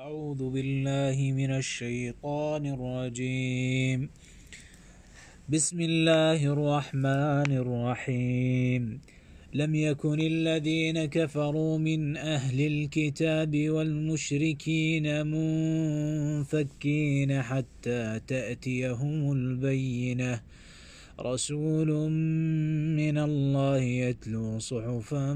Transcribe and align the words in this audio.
أعوذ 0.00 0.50
بالله 0.50 1.32
من 1.36 1.50
الشيطان 1.50 2.66
الرجيم. 2.66 4.08
بسم 5.48 5.80
الله 5.80 6.46
الرحمن 6.46 7.50
الرحيم. 7.62 9.00
لم 9.54 9.74
يكن 9.74 10.20
الذين 10.20 11.04
كفروا 11.04 11.78
من 11.78 12.16
أهل 12.16 12.60
الكتاب 12.60 13.68
والمشركين 13.68 15.26
منفكين 15.26 17.42
حتى 17.42 18.20
تأتيهم 18.26 19.32
البينة. 19.32 20.40
رسول 21.20 22.10
من 22.96 23.18
الله 23.18 23.82
يتلو 23.82 24.58
صحفا 24.58 25.34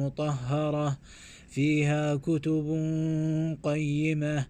مطهرة. 0.00 0.98
فيها 1.56 2.16
كتب 2.16 2.66
قيمة. 3.62 4.46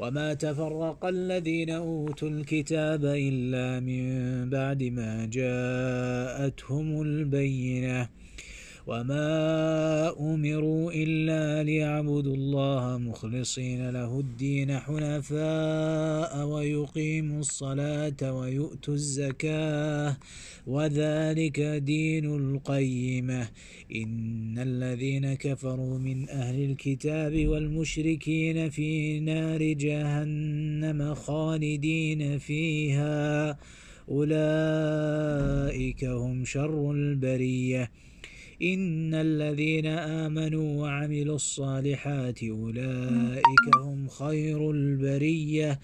وما 0.00 0.34
تفرق 0.34 1.04
الذين 1.04 1.70
أوتوا 1.70 2.28
الكتاب 2.28 3.04
إلا 3.04 3.80
من 3.80 4.50
بعد 4.50 4.82
ما 4.82 5.26
جاءتهم 5.32 7.02
البينة. 7.02 8.08
وما 8.86 10.12
أمروا 10.20 10.92
إلا 10.92 11.62
ليعبدوا 11.62 12.34
الله 12.34 12.98
مخلصين 12.98 13.90
له 13.90 14.20
الدين 14.20 14.78
حنفاء 14.78 16.46
ويقيموا 16.46 17.40
الصلاة 17.40 18.32
ويؤتوا 18.32 18.94
الزكاة 18.94 20.16
وذلك 20.66 21.60
دين 21.60 22.24
القيمة 22.36 23.48
إن 23.94 24.58
الذين 24.58 25.34
كفروا 25.34 25.98
من 25.98 26.28
أهل 26.28 26.70
الكتاب 26.70 27.46
والمشركين 27.46 28.70
في 28.70 29.20
نار 29.20 29.62
جهنم 29.62 31.14
خالدين 31.14 32.38
فيها 32.38 33.58
أولئك 34.08 36.04
هم 36.04 36.44
شر 36.44 36.90
البريه 36.90 37.90
إن 38.62 39.14
الذين 39.14 39.86
آمنوا 39.86 40.82
وعملوا 40.82 41.36
الصالحات 41.36 42.42
أولئك 42.42 43.76
هم 43.82 44.08
خير 44.08 44.70
البرية. 44.70 45.80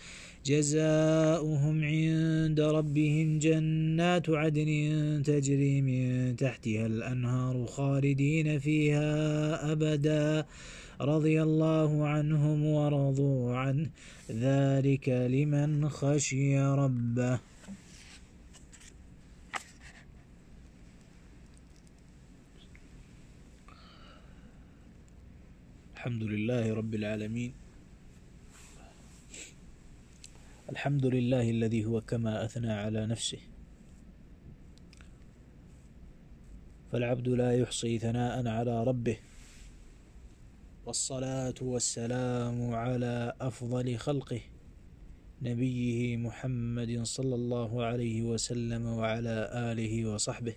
جزاؤهم 0.47 1.85
عند 1.85 2.61
ربهم 2.61 3.39
جنات 3.39 4.31
عدن 4.31 5.23
تجري 5.25 5.83
من 5.83 6.37
تحتها 6.37 6.87
الأنهار 6.87 7.67
خالدين 7.67 8.59
فيها 8.59 9.73
أبدا. 9.73 10.47
رضي 11.01 11.43
الله 11.43 12.07
عنهم 12.07 12.67
ورضوا 12.67 13.55
عنه. 13.55 13.91
ذلك 14.31 15.09
لمن 15.09 15.89
خشي 15.89 16.59
ربه. 16.59 17.50
الحمد 26.01 26.23
لله 26.23 26.65
رب 26.75 26.95
العالمين. 26.95 27.53
الحمد 30.73 31.07
لله 31.07 31.51
الذي 31.51 31.85
هو 31.85 32.01
كما 32.01 32.45
أثنى 32.45 32.73
على 32.73 33.07
نفسه. 33.07 33.39
فالعبد 36.93 37.29
لا 37.29 37.53
يحصي 37.53 37.99
ثناء 37.99 38.49
على 38.49 38.85
ربه. 38.85 39.19
والصلاة 40.87 41.59
والسلام 41.61 42.75
على 42.75 43.37
أفضل 43.41 43.97
خلقه 43.97 44.41
نبيه 45.43 46.17
محمد 46.17 47.03
صلى 47.03 47.35
الله 47.35 47.85
عليه 47.85 48.23
وسلم 48.23 48.87
وعلى 48.87 49.37
آله 49.53 50.07
وصحبه. 50.09 50.57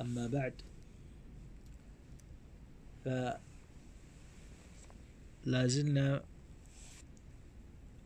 أما 0.00 0.26
بعد 0.26 0.54
ف 3.04 3.08
لازلنا 5.44 6.24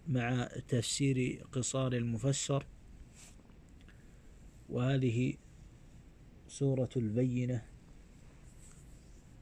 مع 0.09 0.49
تفسير 0.69 1.47
قصار 1.53 1.93
المفسر 1.93 2.67
وهذه 4.69 5.35
سورة 6.49 6.89
البينة. 6.97 7.63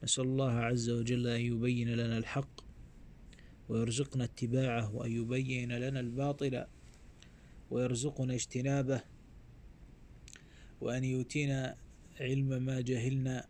نسأل 0.03 0.23
الله 0.23 0.51
عز 0.51 0.89
وجل 0.89 1.27
أن 1.27 1.41
يبين 1.41 1.89
لنا 1.89 2.17
الحق 2.17 2.61
ويرزقنا 3.69 4.23
اتباعه 4.23 4.95
وأن 4.95 5.11
يبين 5.11 5.71
لنا 5.71 5.99
الباطل 5.99 6.65
ويرزقنا 7.71 8.33
اجتنابه 8.33 9.01
وأن 10.81 11.03
يؤتينا 11.03 11.77
علم 12.19 12.63
ما 12.63 12.81
جهلنا 12.81 13.47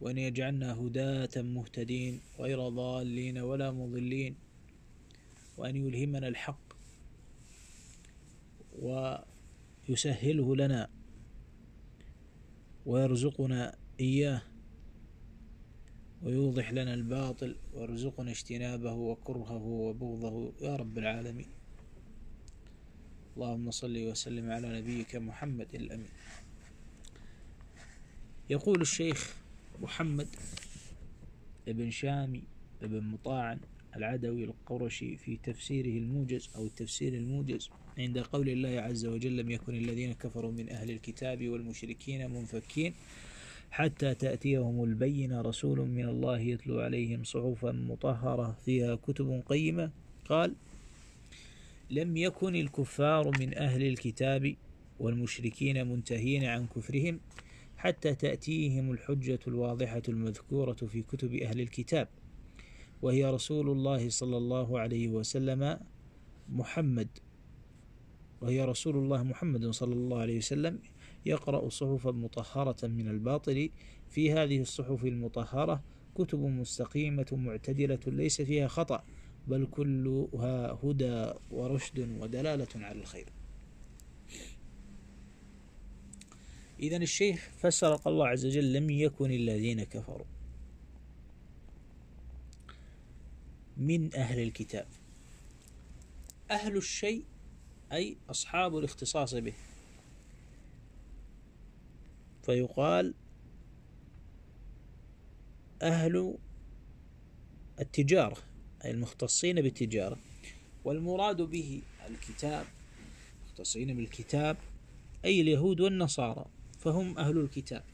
وأن 0.00 0.18
يجعلنا 0.18 0.72
هداة 0.74 1.42
مهتدين 1.42 2.20
غير 2.38 2.68
ضالين 2.68 3.38
ولا 3.38 3.70
مضلين 3.70 4.36
وأن 5.56 5.76
يلهمنا 5.76 6.28
الحق 6.28 6.68
ويسهله 8.78 10.56
لنا 10.56 10.90
ويرزقنا 12.86 13.78
إياه 14.00 14.42
ويوضح 16.22 16.72
لنا 16.72 16.94
الباطل 16.94 17.56
ويرزقنا 17.74 18.30
اجتنابه 18.30 18.92
وكرهه 18.92 19.64
وبغضه. 19.64 20.52
يا 20.60 20.76
رب 20.76 20.98
العالمين. 20.98 21.46
اللهم 23.36 23.70
صل 23.70 23.96
وسلم 24.06 24.50
على 24.50 24.80
نبيك 24.80 25.16
محمد 25.16 25.74
الأمين. 25.74 26.10
يقول 28.50 28.80
الشيخ 28.80 29.36
محمد 29.82 30.28
بن 31.66 31.90
شامي 31.90 32.42
بن 32.82 33.00
مطاعن 33.04 33.58
العدوي 33.96 34.44
القرشي 34.44 35.16
في 35.16 35.36
تفسيره 35.36 35.98
الموجز 35.98 36.50
أو 36.56 36.66
التفسير 36.66 37.14
الموجز 37.14 37.70
عند 37.98 38.18
قول 38.18 38.48
الله 38.48 38.80
عز 38.80 39.06
وجل 39.06 39.36
لم 39.36 39.50
يكن 39.50 39.74
الذين 39.74 40.12
كفروا 40.12 40.52
من 40.52 40.70
أهل 40.70 40.90
الكتاب 40.90 41.48
والمشركين 41.48 42.30
منفكين 42.30 42.94
حتى 43.70 44.14
تأتيهم 44.14 44.84
البينة 44.84 45.40
رسول 45.40 45.78
من 45.78 46.08
الله 46.08 46.38
يتلو 46.38 46.80
عليهم 46.80 47.24
صحفا 47.24 47.72
مطهرة 47.72 48.56
فيها 48.64 48.94
كتب 48.94 49.42
قيمة. 49.46 49.90
قال 50.28 50.54
لم 51.90 52.16
يكن 52.16 52.56
الكفار 52.56 53.38
من 53.40 53.58
أهل 53.58 53.82
الكتاب 53.82 54.54
والمشركين 55.00 55.86
منتهين 55.86 56.44
عن 56.44 56.66
كفرهم 56.66 57.20
حتى 57.78 58.14
تأتيهم 58.14 58.90
الحجة 58.90 59.38
الواضحة 59.46 60.02
المذكورة 60.08 60.72
في 60.72 61.02
كتب 61.02 61.34
أهل 61.34 61.60
الكتاب 61.60 62.08
وهي 63.02 63.24
رسول 63.24 63.70
الله 63.70 64.08
صلى 64.08 64.36
الله 64.36 64.78
عليه 64.80 65.08
وسلم 65.08 65.80
محمد. 66.48 67.08
وهي 68.40 68.64
رسول 68.64 68.96
الله 68.96 69.22
محمد 69.22 69.70
صلى 69.70 69.94
الله 69.94 70.20
عليه 70.20 70.36
وسلم 70.36 70.78
يقرأ 71.26 71.68
صحفا 71.68 72.10
مطهرة 72.10 72.86
من 72.86 73.08
الباطل. 73.08 73.70
في 74.10 74.32
هذه 74.32 74.60
الصحف 74.60 75.04
المطهرة 75.04 75.82
كتب 76.14 76.38
مستقيمة 76.38 77.26
معتدلة 77.32 78.00
ليس 78.06 78.42
فيها 78.42 78.68
خطأ 78.68 79.04
بل 79.46 79.66
كلها 79.66 80.78
هدى 80.84 81.32
ورشد 81.50 81.98
ودلالة 82.20 82.68
على 82.76 83.00
الخير. 83.00 83.37
إذا 86.80 86.96
الشيخ 86.96 87.50
فسر 87.58 88.00
الله 88.06 88.28
عز 88.28 88.46
وجل 88.46 88.72
لم 88.72 88.90
يكن 88.90 89.30
الذين 89.30 89.84
كفروا. 89.84 90.26
من 93.76 94.14
أهل 94.14 94.42
الكتاب. 94.42 94.86
أهل 96.50 96.76
الشيء 96.76 97.24
أي 97.92 98.16
أصحاب 98.30 98.78
الاختصاص 98.78 99.34
به. 99.34 99.54
فيقال 102.42 103.14
أهل 105.82 106.38
التجارة 107.80 108.36
أي 108.84 108.90
المختصين 108.90 109.62
بالتجارة. 109.62 110.18
والمراد 110.84 111.42
به 111.42 111.82
الكتاب 112.06 112.66
مختصين 113.46 113.96
بالكتاب 113.96 114.56
أي 115.24 115.40
اليهود 115.40 115.80
والنصارى. 115.80 116.57
فهم 116.88 117.18
أهل 117.18 117.38
الكتاب 117.38 117.84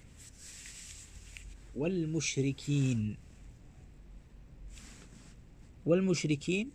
والمشركين. 1.76 3.16
والمشركين 5.86 6.70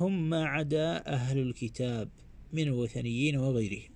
هم 0.00 0.30
ما 0.30 0.44
عدا 0.44 1.06
أهل 1.06 1.38
الكتاب 1.38 2.08
من 2.52 2.62
الوثنيين 2.62 3.36
وغيرهم. 3.36 3.90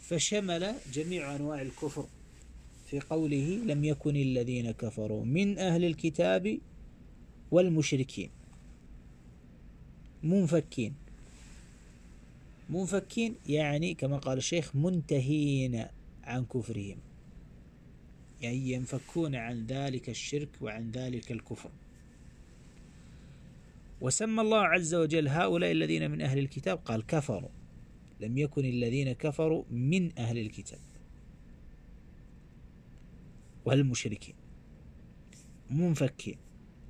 فشمل 0.00 0.74
جميع 0.92 1.36
أنواع 1.36 1.62
الكفر 1.62 2.06
في 2.86 3.00
قوله 3.00 3.48
لم 3.66 3.84
يكن 3.84 4.16
الذين 4.16 4.70
كفروا 4.70 5.24
من 5.24 5.58
أهل 5.58 5.84
الكتاب 5.84 6.58
والمشركين. 7.50 8.30
منفكين. 10.22 11.01
منفكين 12.70 13.34
يعني 13.46 13.94
كما 13.94 14.18
قال 14.18 14.38
الشيخ 14.38 14.76
منتهين 14.76 15.86
عن 16.24 16.44
كفرهم. 16.44 16.98
يعني 18.40 18.72
ينفكون 18.72 19.34
عن 19.34 19.66
ذلك 19.66 20.08
الشرك 20.08 20.48
وعن 20.60 20.90
ذلك 20.90 21.32
الكفر. 21.32 21.70
وسمى 24.00 24.40
الله 24.40 24.60
عز 24.60 24.94
وجل 24.94 25.28
هؤلاء 25.28 25.72
الذين 25.72 26.10
من 26.10 26.20
أهل 26.20 26.38
الكتاب 26.38 26.78
قال 26.78 27.06
كفروا. 27.06 27.48
لم 28.20 28.38
يكن 28.38 28.64
الذين 28.64 29.12
كفروا 29.12 29.64
من 29.70 30.18
أهل 30.18 30.38
الكتاب. 30.38 30.80
والمشركين 33.64 34.34
منفكين 35.70 36.36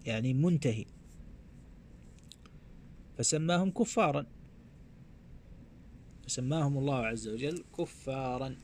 يعني 0.07 0.35
منتهي 0.35 0.85
فسماهم 3.19 3.71
كفارا. 3.71 4.27
فسماهم 6.27 6.79
الله 6.79 7.07
عز 7.07 7.29
وجل 7.29 7.65
كفارا 7.79 8.57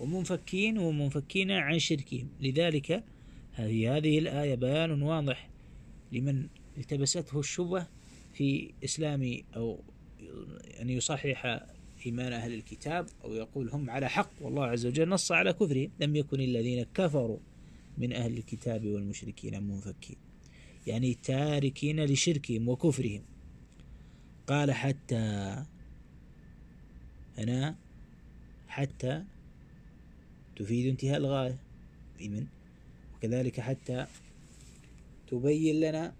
ومنفكين 0.00 0.78
ومنفكين 0.78 1.50
عن 1.50 1.78
شركهم. 1.78 2.28
لذلك 2.40 3.04
هذه 3.52 3.96
هذه 3.96 4.18
الآية 4.18 4.54
بيان 4.54 5.02
واضح 5.02 5.48
لمن 6.12 6.46
التبسته 6.78 7.40
الشبهة 7.40 7.88
في 8.34 8.70
إسلام 8.84 9.38
أو 9.56 9.80
أن 10.80 10.90
يصحح 10.90 11.60
إيمان 12.06 12.32
أهل 12.32 12.54
الكتاب 12.54 13.06
أو 13.24 13.34
يقول 13.34 13.70
هم 13.70 13.90
على 13.90 14.08
حق 14.08 14.30
والله 14.40 14.64
عز 14.64 14.86
وجل 14.86 15.08
نص 15.08 15.32
على 15.32 15.52
كفرهم. 15.52 15.90
لم 16.00 16.16
يكن 16.16 16.40
الذين 16.40 16.86
كفروا 16.94 17.38
من 17.98 18.12
أهل 18.12 18.38
الكتاب 18.38 18.86
والمشركين 18.86 19.62
منفكين. 19.62 20.16
يعني 20.86 21.14
تاركين 21.14 22.04
لشركهم 22.04 22.68
وكفرهم. 22.68 23.22
قال 24.46 24.72
حتى 24.72 25.64
هنا 27.38 27.76
حتى 28.68 29.24
تفيد 30.56 30.86
انتهاء 30.86 31.16
الغاية. 31.16 31.58
في 32.18 32.28
من؟ 32.28 32.46
وكذلك 33.16 33.60
حتى 33.60 34.06
تبين 35.28 35.80
لنا 35.80 36.14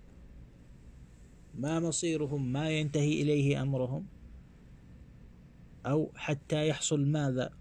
ما 1.54 1.80
مصيرهم 1.80 2.52
ما 2.52 2.70
ينتهي 2.70 3.22
إليه 3.22 3.62
أمرهم 3.62 4.06
أو 5.86 6.10
حتى 6.16 6.68
يحصل 6.68 7.06
ماذا؟ 7.06 7.52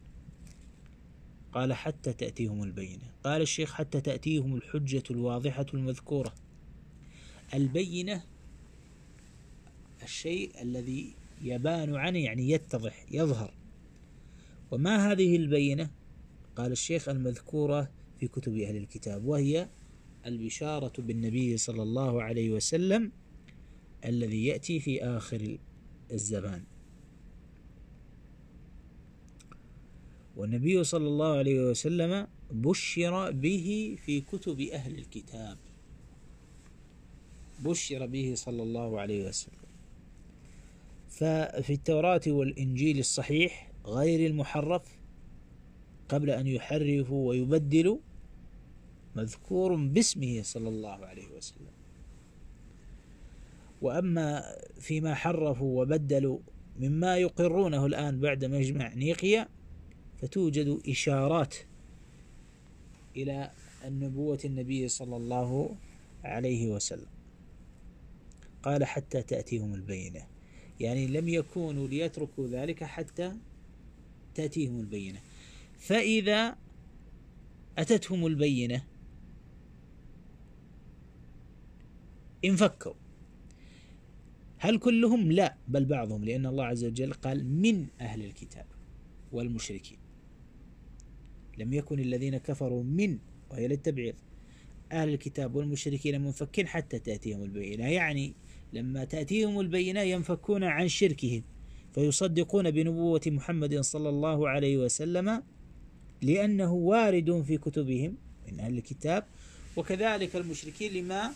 قال 1.54 1.74
حتى 1.74 2.14
تأتيهم 2.14 2.64
البينة. 2.64 3.12
قال 3.24 3.42
الشيخ 3.42 3.74
حتى 3.74 4.02
تأتيهم 4.02 4.56
الحجة 4.56 5.04
الواضحة 5.12 5.66
المذكورة. 5.74 6.34
البينة 7.54 8.24
الشيء 10.04 10.62
الذي 10.62 11.14
يبان 11.42 11.96
عنه 11.96 12.20
يعني 12.20 12.50
يتضح 12.50 13.06
يظهر. 13.12 13.54
وما 14.72 15.12
هذه 15.12 15.36
البينة؟ 15.36 15.90
قال 16.56 16.72
الشيخ 16.72 17.10
المذكورة 17.10 17.92
في 18.20 18.28
كتب 18.28 18.58
أهل 18.58 18.78
الكتاب 18.78 19.26
وهي 19.26 19.70
البشارة 20.26 21.02
بالنبي 21.02 21.58
صلى 21.58 21.84
الله 21.84 22.24
عليه 22.24 22.52
وسلم 22.52 23.12
الذي 24.06 24.46
يأتي 24.46 24.80
في 24.80 25.04
آخر 25.04 25.58
الزمان. 26.12 26.64
والنبي 30.36 30.84
صلى 30.84 31.08
الله 31.08 31.38
عليه 31.38 31.70
وسلم 31.70 32.28
بشر 32.52 33.32
به 33.32 33.98
في 34.06 34.22
كتب 34.22 34.62
أهل 34.62 34.98
الكتاب. 34.98 35.58
بشر 37.60 38.06
به 38.06 38.34
صلى 38.36 38.64
الله 38.64 39.00
عليه 39.00 39.28
وسلم. 39.28 39.67
ففي 41.10 41.74
التوراة 41.74 42.22
والإنجيل 42.28 43.00
الصحيح 43.00 43.72
غير 43.86 44.30
المحرف 44.30 44.98
قبل 46.10 46.30
أن 46.30 46.48
يحرفوا 46.48 47.30
ويبدلوا 47.30 47.98
مذكور 49.16 49.76
باسمه 49.76 50.42
صلى 50.44 50.70
الله 50.70 51.06
عليه 51.06 51.28
وسلم. 51.38 51.72
وأما 53.82 54.44
فيما 54.80 55.16
حرفوا 55.16 55.82
وبدلوا 55.82 56.40
مما 56.80 57.18
يقرونه 57.18 57.86
الآن 57.86 58.20
بعد 58.20 58.46
مجمع 58.46 58.94
نيقيا 58.94 59.48
فتوجد 60.22 60.80
إشارات 60.90 61.56
إلى 63.16 63.52
النبوة 63.86 64.40
النبي 64.46 64.88
صلى 64.88 65.18
الله 65.18 65.76
عليه 66.24 66.68
وسلم. 66.68 67.08
قال 68.64 68.86
حتى 68.86 69.22
تأتيهم 69.22 69.74
البينة. 69.74 70.37
يعني 70.80 71.08
لم 71.08 71.30
يكونوا 71.30 71.88
ليتركوا 71.88 72.48
ذلك 72.48 72.84
حتى 72.84 73.34
تأتيهم 74.36 74.80
البينة. 74.80 75.20
فإذا 75.80 76.58
أتتهم 77.78 78.26
البينة 78.26 78.84
انفكوا 82.46 82.94
هل 84.58 84.80
كلهم؟ 84.80 85.32
لا 85.32 85.58
بل 85.68 85.86
بعضهم 85.86 86.26
لأن 86.26 86.46
الله 86.46 86.66
عز 86.66 86.86
وجل 86.86 87.14
قال 87.14 87.46
من 87.46 87.88
أهل 88.02 88.26
الكتاب 88.26 88.66
والمشركين. 89.32 89.98
لم 91.58 91.74
يكن 91.74 92.00
الذين 92.00 92.38
كفروا 92.38 92.84
من 92.84 93.18
وهي 93.50 93.68
للتبعيض 93.68 94.16
أهل 94.92 95.10
الكتاب 95.10 95.56
والمشركين 95.56 96.22
منفكين 96.22 96.68
حتى 96.68 97.00
تأتيهم 97.00 97.44
البينة. 97.44 97.88
يعني 97.88 98.34
لما 98.74 99.04
تأتيهم 99.04 99.60
البينة 99.60 100.02
ينفكون 100.02 100.64
عن 100.64 100.88
شركهم 100.88 101.44
فيصدقون 101.94 102.72
بنبوة 102.72 103.22
محمد 103.28 103.80
صلى 103.80 104.10
الله 104.10 104.50
عليه 104.50 104.78
وسلم 104.78 105.44
لأنه 106.22 106.74
وارد 106.74 107.42
في 107.48 107.58
كتبهم 107.58 108.18
من 108.48 108.60
أهل 108.60 108.78
الكتاب 108.78 109.24
وكذلك 109.78 110.36
المشركين 110.36 110.94
لما 110.94 111.32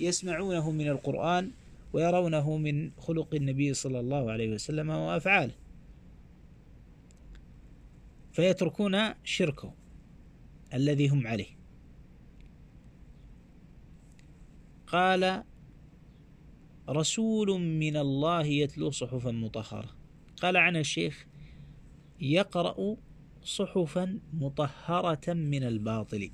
يسمعونه 0.00 0.70
من 0.70 0.88
القرآن 0.88 1.50
ويرونه 1.92 2.56
من 2.56 2.90
خلق 2.98 3.34
النبي 3.34 3.74
صلى 3.74 4.00
الله 4.00 4.30
عليه 4.32 4.54
وسلم 4.54 4.90
وأفعاله. 4.90 5.54
فيتركون 8.32 9.14
شركه 9.24 9.72
الذي 10.74 11.08
هم 11.08 11.26
عليه. 11.26 11.58
قال 14.86 15.42
رسول 16.88 17.60
من 17.60 17.96
الله 17.96 18.44
يتلو 18.44 18.90
صحفا 18.90 19.30
مطهرة. 19.30 19.90
قال 20.42 20.56
عن 20.56 20.76
الشيخ 20.76 21.26
يقرأ 22.20 22.96
صحفا 23.42 24.20
مطهرة 24.32 25.32
من 25.32 25.62
الباطل. 25.62 26.30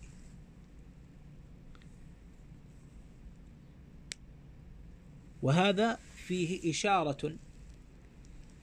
وهذا 5.43 5.99
فيه 6.27 6.71
إشارة 6.71 7.37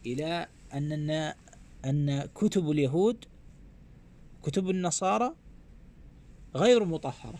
إلى 0.05 0.47
أن 0.73 1.33
أن 1.85 2.25
كتب 2.25 2.71
اليهود 2.71 3.25
كتب 4.43 4.69
النصارى 4.69 5.35
غير 6.55 6.85
مطهرة. 6.85 7.39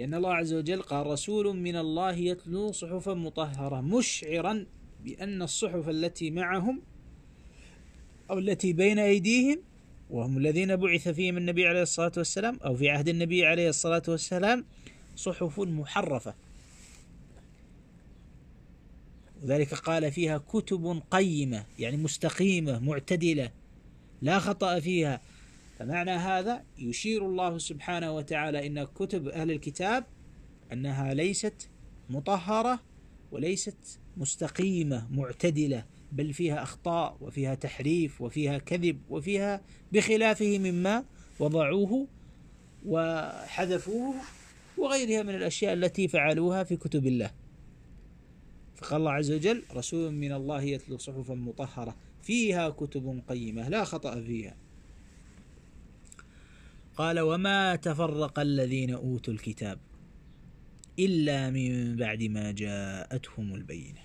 لأن 0.00 0.14
الله 0.14 0.34
عز 0.34 0.54
وجل 0.54 0.82
قال 0.82 1.06
رسول 1.06 1.56
من 1.56 1.76
الله 1.76 2.12
يتلو 2.12 2.72
صحفا 2.72 3.14
مطهرة 3.14 3.80
مشعرا 3.80 4.66
بأن 5.04 5.42
الصحف 5.42 5.88
التي 5.88 6.30
معهم 6.30 6.82
أو 8.30 8.38
التي 8.38 8.72
بين 8.72 8.98
أيديهم 8.98 9.58
وهم 10.10 10.38
الذين 10.38 10.76
بعث 10.76 11.08
فيهم 11.08 11.36
النبي 11.36 11.66
عليه 11.66 11.82
الصلاة 11.82 12.12
والسلام 12.16 12.58
أو 12.64 12.76
في 12.76 12.88
عهد 12.88 13.08
النبي 13.08 13.46
عليه 13.46 13.68
الصلاة 13.68 14.02
والسلام 14.08 14.64
صحف 15.16 15.60
محرفة. 15.60 16.34
وذلك 19.42 19.74
قال 19.74 20.12
فيها 20.12 20.38
كتب 20.38 21.02
قيمة 21.10 21.64
يعني 21.78 21.96
مستقيمة 21.96 22.78
معتدلة 22.78 23.50
لا 24.22 24.38
خطأ 24.38 24.80
فيها. 24.80 25.20
فمعنى 25.80 26.10
هذا 26.10 26.64
يشير 26.78 27.26
الله 27.26 27.58
سبحانه 27.58 28.12
وتعالى 28.12 28.66
إن 28.66 28.84
كتب 28.84 29.28
أهل 29.28 29.50
الكتاب 29.50 30.04
أنها 30.72 31.14
ليست 31.14 31.70
مطهرة 32.10 32.80
وليست 33.32 34.00
مستقيمة 34.16 35.08
معتدلة 35.10 35.84
بل 36.12 36.32
فيها 36.32 36.62
أخطاء 36.62 37.16
وفيها 37.20 37.54
تحريف 37.54 38.20
وفيها 38.20 38.58
كذب 38.58 39.00
وفيها 39.10 39.60
بخلافه 39.92 40.58
مما 40.58 41.04
وضعوه 41.38 42.06
وحذفوه 42.86 44.14
وغيرها 44.78 45.22
من 45.22 45.34
الأشياء 45.34 45.72
التي 45.72 46.08
فعلوها 46.08 46.64
في 46.64 46.76
كتب 46.76 47.06
الله. 47.06 47.30
فقال 48.76 49.00
الله 49.00 49.12
عز 49.12 49.32
وجل 49.32 49.62
رسول 49.74 50.12
من 50.12 50.32
الله 50.32 50.62
يتلو 50.62 50.98
صحفا 50.98 51.34
مطهرة 51.34 51.96
فيها 52.22 52.70
كتب 52.70 53.22
قيمة 53.28 53.68
لا 53.68 53.84
خطأ 53.84 54.20
فيها. 54.20 54.56
قال 56.96 57.20
وما 57.20 57.76
تفرق 57.76 58.38
الذين 58.38 58.94
أوتوا 58.94 59.34
الكتاب 59.34 59.78
إلا 60.98 61.50
من 61.50 61.96
بعد 61.96 62.22
ما 62.22 62.52
جاءتهم 62.52 63.54
البينة. 63.54 64.00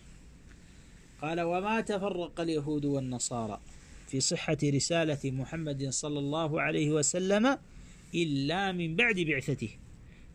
قال 1.22 1.42
وما 1.42 1.82
تفرق 1.82 2.42
اليهود 2.42 2.86
والنصارى 2.86 3.62
في 4.08 4.20
صحة 4.20 4.58
رسالة 4.64 5.20
محمد 5.32 5.90
صلى 5.90 6.20
الله 6.20 6.62
عليه 6.62 6.92
وسلم 6.92 7.58
إلا 8.16 8.72
من 8.72 8.96
بعد 8.96 9.20
بعثته 9.20 9.70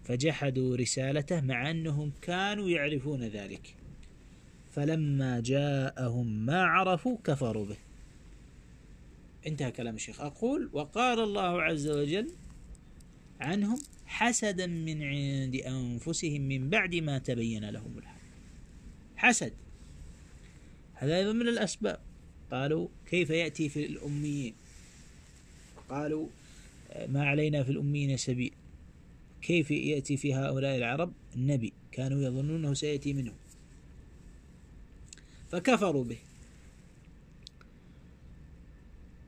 فجحدوا 0.04 0.76
رسالته 0.76 1.40
مع 1.40 1.70
أنهم 1.70 2.12
كانوا 2.22 2.70
يعرفون 2.70 3.22
ذلك. 3.22 3.74
فلما 4.70 5.40
جاءهم 5.40 6.46
ما 6.46 6.62
عرفوا 6.62 7.16
كفروا 7.24 7.66
به. 7.66 7.89
انتهى 9.46 9.70
كلام 9.70 9.94
الشيخ. 9.94 10.20
أقول 10.20 10.70
وقال 10.72 11.20
الله 11.20 11.62
عز 11.62 11.88
وجل 11.88 12.30
عنهم 13.40 13.78
حسدا 14.06 14.66
من 14.66 15.02
عند 15.02 15.56
أنفسهم 15.56 16.40
من 16.40 16.70
بعد 16.70 16.94
ما 16.94 17.18
تبين 17.18 17.70
لهم 17.70 17.98
الحق. 17.98 18.20
حسد. 19.16 19.52
هذا 20.94 21.16
أيضا 21.16 21.32
من 21.32 21.48
الأسباب. 21.48 22.00
قالوا 22.50 22.88
كيف 23.06 23.30
يأتي 23.30 23.68
في 23.68 23.86
الأميين؟ 23.86 24.54
قالوا 25.88 26.28
ما 27.08 27.26
علينا 27.26 27.62
في 27.62 27.70
الأميين 27.70 28.16
سبيل. 28.16 28.52
كيف 29.42 29.70
يأتي 29.70 30.16
في 30.16 30.34
هؤلاء 30.34 30.76
العرب؟ 30.76 31.12
النبي. 31.36 31.72
كانوا 31.92 32.22
يظنونه 32.22 32.74
سيأتي 32.74 33.12
منهم. 33.12 33.36
فكفروا 35.50 36.04
به. 36.04 36.18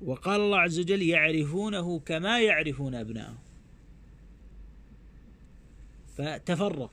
وقال 0.04 0.40
الله 0.40 0.59
عز 0.59 0.78
وجل 0.78 1.02
يعرفونه 1.02 1.99
كما 1.99 2.40
يعرفون 2.40 2.94
أبنائهم 2.94 3.38
فتفرقوا. 6.16 6.88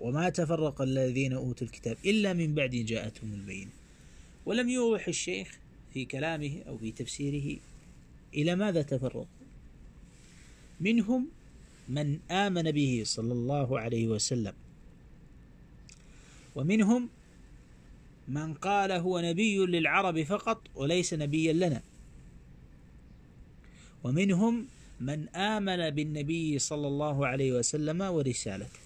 وما 0.00 0.30
تفرق 0.30 0.82
الذين 0.82 1.32
أوتوا 1.32 1.66
الكتاب 1.66 1.96
إلا 2.04 2.32
من 2.32 2.54
بعد 2.54 2.70
جاءتهم 2.70 3.34
البينة. 3.34 3.70
ولم 4.46 4.68
يوضح 4.68 5.08
الشيخ 5.08 5.58
في 5.94 6.04
كلامه 6.04 6.62
أو 6.68 6.78
في 6.78 6.92
تفسيره 6.92 7.60
إلى 8.34 8.56
ماذا 8.56 8.82
تفرق 8.82 9.26
منهم 10.80 11.28
من 11.88 12.18
آمن 12.30 12.70
به 12.70 13.02
صلى 13.04 13.32
الله 13.32 13.80
عليه 13.80 14.08
وسلم. 14.08 14.54
ومنهم 16.54 17.08
من 18.28 18.54
قال 18.54 18.92
هو 18.92 19.20
نبي 19.20 19.58
للعرب 19.58 20.22
فقط 20.22 20.62
وليس 20.74 21.14
نبيا 21.14 21.52
لنا. 21.52 21.82
ومنهم 24.04 24.66
من 25.00 25.28
آمن 25.28 25.90
بالنبي 25.90 26.58
صلى 26.58 26.86
الله 26.88 27.26
عليه 27.26 27.52
وسلم 27.52 28.00
ورسالته. 28.00 28.80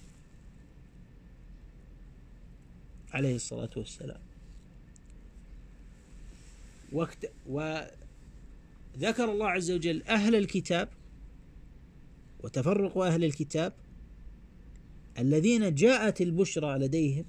عليه 3.12 3.34
الصلاة 3.34 3.70
والسلام. 3.76 4.20
وقت 6.92 7.30
وذكر 7.46 9.32
الله 9.32 9.48
عز 9.48 9.70
وجل 9.70 10.02
أهل 10.02 10.34
الكتاب 10.34 10.88
وتفرق 12.42 12.98
أهل 12.98 13.24
الكتاب 13.24 13.72
الذين 15.18 15.74
جاءت 15.74 16.20
البشرى 16.20 16.78
لديهم 16.78 17.24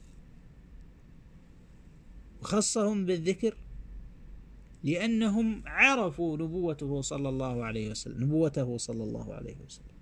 وخصهم 2.41 3.05
بالذكر 3.05 3.55
لأنهم 4.83 5.61
عرفوا 5.65 6.37
نبوته 6.37 7.01
صلى 7.01 7.29
الله 7.29 7.63
عليه 7.63 7.89
وسلم 7.89 8.23
نبوته 8.23 8.77
صلى 8.77 9.03
الله 9.03 9.33
عليه 9.33 9.55
وسلم. 9.65 9.95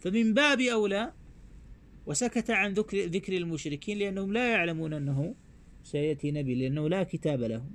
فمن 0.00 0.34
باب 0.34 0.60
أولى 0.60 1.12
وسكت 2.06 2.50
عن 2.50 2.72
ذكر 2.72 3.04
ذكر 3.04 3.36
المشركين 3.36 3.98
لأنهم 3.98 4.32
لا 4.32 4.50
يعلمون 4.50 4.92
أنه 4.92 5.34
سيأتي 5.84 6.30
نبي 6.30 6.54
لأنه 6.54 6.88
لا 6.88 7.02
كتاب 7.02 7.42
لهم. 7.42 7.70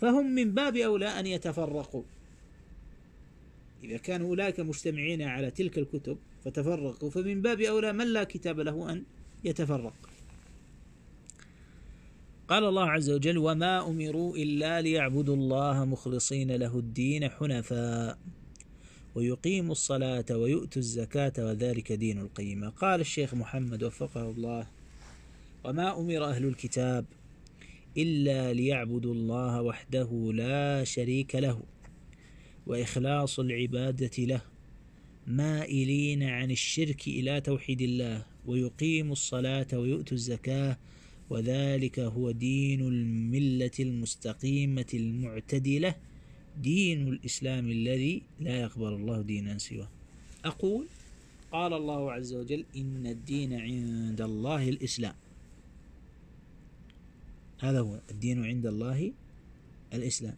فهم 0.00 0.34
من 0.34 0.54
باب 0.54 0.76
أولى 0.76 1.06
أن 1.06 1.26
يتفرقوا. 1.26 2.02
إذا 3.84 3.96
كانوا 3.96 4.28
أولئك 4.28 4.60
مجتمعين 4.60 5.22
على 5.22 5.50
تلك 5.50 5.78
الكتب 5.78 6.18
فتفرقوا. 6.44 7.10
فمن 7.10 7.42
باب 7.42 7.60
أولى 7.60 7.92
من 7.92 8.06
لا 8.06 8.24
كتاب 8.24 8.60
له 8.60 8.92
أن 8.92 9.02
يتفرق. 9.44 9.94
قال 12.48 12.64
الله 12.64 12.90
عز 12.90 13.10
وجل 13.10 13.38
وما 13.38 13.88
أمروا 13.88 14.36
إلا 14.36 14.80
ليعبدوا 14.80 15.36
الله 15.36 15.84
مخلصين 15.84 16.52
له 16.52 16.78
الدين 16.78 17.28
حنفاء 17.28 18.18
ويقيموا 19.14 19.72
الصلاة 19.72 20.24
ويؤتوا 20.30 20.82
الزكاة 20.82 21.32
وذلك 21.38 21.92
دين 21.92 22.18
القيمة. 22.18 22.68
قال 22.68 23.00
الشيخ 23.00 23.34
محمد 23.34 23.84
وفقه 23.84 24.30
الله 24.30 24.66
وما 25.64 26.00
أمر 26.00 26.24
أهل 26.24 26.44
الكتاب 26.44 27.04
إلا 27.96 28.52
ليعبدوا 28.52 29.14
الله 29.14 29.62
وحده 29.62 30.30
لا 30.34 30.84
شريك 30.84 31.34
له 31.34 31.62
وإخلاص 32.66 33.40
العبادة 33.40 34.24
له 34.24 34.40
مائلين 35.26 36.22
عن 36.22 36.50
الشرك 36.50 37.08
إلى 37.08 37.40
توحيد 37.40 37.80
الله 37.80 38.26
ويقيموا 38.46 39.12
الصلاة 39.12 39.66
ويؤتوا 39.72 40.16
الزكاة 40.16 40.78
وذلك 41.30 41.98
هو 41.98 42.30
دين 42.30 42.80
الملة 42.80 43.76
المستقيمة 43.80 44.86
المعتدلة 44.94 45.94
دين 46.62 47.08
الإسلام 47.08 47.70
الذي 47.70 48.22
لا 48.40 48.60
يقبل 48.60 48.92
الله 48.92 49.22
دينا 49.22 49.58
سواه. 49.58 49.88
أقول 50.44 50.86
قال 51.52 51.72
الله 51.72 52.12
عز 52.12 52.34
وجل 52.34 52.64
إن 52.76 53.06
الدين 53.06 53.52
عند 53.52 54.20
الله 54.20 54.68
الإسلام. 54.68 55.14
هذا 57.60 57.80
هو 57.80 58.00
الدين 58.10 58.44
عند 58.44 58.66
الله 58.66 59.12
الإسلام. 59.94 60.36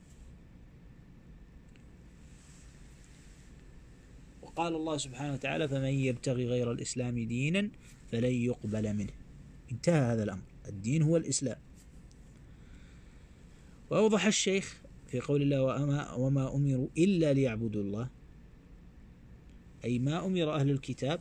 وقال 4.42 4.74
الله 4.74 4.96
سبحانه 4.96 5.32
وتعالى 5.32 5.68
فمن 5.68 5.94
يبتغي 6.08 6.46
غير 6.46 6.72
الإسلام 6.72 7.18
دينا 7.26 7.68
فلن 8.12 8.32
يقبل 8.32 8.94
منه. 8.94 9.12
انتهى 9.72 10.12
هذا 10.12 10.22
الأمر. 10.22 10.55
الدين 10.68 11.02
هو 11.02 11.16
الإسلام. 11.16 11.58
وأوضح 13.90 14.26
الشيخ 14.26 14.82
في 15.06 15.20
قول 15.20 15.42
الله 15.42 15.62
وما, 15.62 16.12
وما 16.12 16.54
أمروا 16.54 16.88
إلا 16.98 17.32
ليعبدوا 17.32 17.82
الله. 17.82 18.08
أي 19.84 19.98
ما 19.98 20.26
أمر 20.26 20.54
أهل 20.54 20.70
الكتاب 20.70 21.20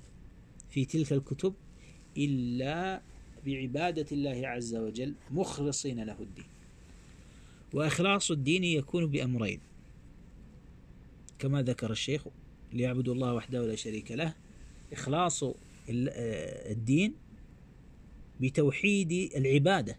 في 0.70 0.86
تلك 0.86 1.14
الكتب 1.14 1.54
إلا 2.18 3.02
بعبادة 3.46 4.06
الله 4.12 4.48
عز 4.48 4.75
وجل 4.75 5.14
مخلصين 5.32 6.04
له 6.04 6.22
الدين. 6.22 6.46
وإخلاص 7.74 8.32
الدين 8.32 8.64
يكون 8.64 9.06
بأمرين. 9.08 9.60
كما 11.40 11.62
ذكر 11.62 11.92
الشيخ 11.92 12.28
ليعبدوا 12.74 13.14
الله 13.14 13.34
وحده 13.34 13.68
لا 13.68 13.75
شريك 13.75 14.12
له. 14.12 14.34
إخلاص 14.94 15.44
الدين 15.90 17.14
بتوحيد 18.42 19.12
العبادة. 19.36 19.98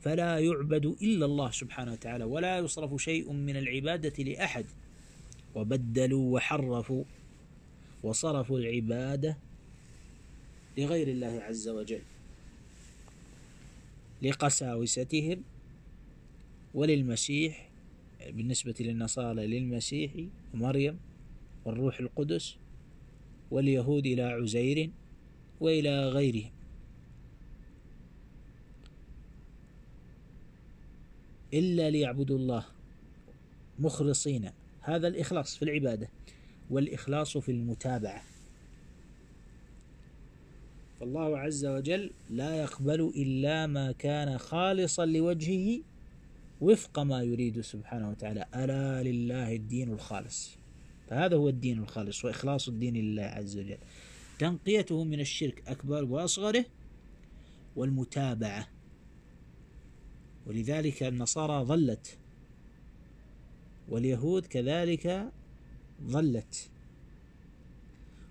فلا 0.00 0.38
يعبد 0.38 0.86
إلا 0.86 1.26
الله 1.26 1.50
سبحانه 1.50 1.92
وتعالى 1.92 2.24
ولا 2.24 2.58
يصرف 2.58 3.02
شيء 3.02 3.32
من 3.32 3.56
العبادة 3.56 4.24
لأحد. 4.24 4.66
وبدلوا 5.54 6.34
وحرفوا 6.34 7.04
وصرفوا 8.02 8.58
العبادة 8.58 9.36
لغير 10.78 11.08
الله 11.08 11.42
عز 11.42 11.68
وجل 11.68 12.02
لقساوستهم 14.22 15.42
وللمسيح 16.74 17.70
بالنسبة 18.30 18.74
للنصارى 18.80 19.46
للمسيح 19.46 20.12
ومريم 20.54 20.98
والروح 21.64 22.00
القدس 22.00 22.56
واليهود 23.50 24.06
إلى 24.06 24.22
عزير 24.22 24.90
وإلى 25.60 26.08
غيرهم. 26.08 26.57
إلا 31.54 31.90
ليعبدوا 31.90 32.38
الله 32.38 32.64
مخلصين. 33.78 34.50
هذا 34.80 35.08
الإخلاص 35.08 35.56
في 35.56 35.62
العبادة 35.62 36.08
والإخلاص 36.70 37.38
في 37.38 37.52
المتابعة. 37.52 38.22
فالله 41.00 41.38
عز 41.38 41.66
وجل 41.66 42.10
لا 42.30 42.54
يقبل 42.54 43.12
إلا 43.16 43.66
ما 43.66 43.92
كان 43.92 44.38
خالصا 44.38 45.06
لوجهه 45.06 45.80
وفق 46.60 46.98
ما 46.98 47.22
يريد 47.22 47.60
سبحانه 47.60 48.10
وتعالى. 48.10 48.46
ألا 48.54 49.02
لله 49.02 49.54
الدين 49.54 49.92
الخالص. 49.92 50.56
فهذا 51.08 51.36
هو 51.36 51.48
الدين 51.48 51.78
الخالص 51.78 52.24
وإخلاص 52.24 52.68
الدين 52.68 52.96
لله 52.96 53.22
عز 53.22 53.58
وجل. 53.58 53.78
تنقيته 54.38 55.04
من 55.04 55.20
الشرك 55.20 55.62
أكبر 55.68 56.04
وأصغره 56.04 56.64
والمتابعة. 57.76 58.68
ولذلك 60.48 61.02
النصارى 61.02 61.64
ظلت. 61.64 62.18
واليهود 63.88 64.46
كذلك 64.46 65.32
ظلت. 66.02 66.70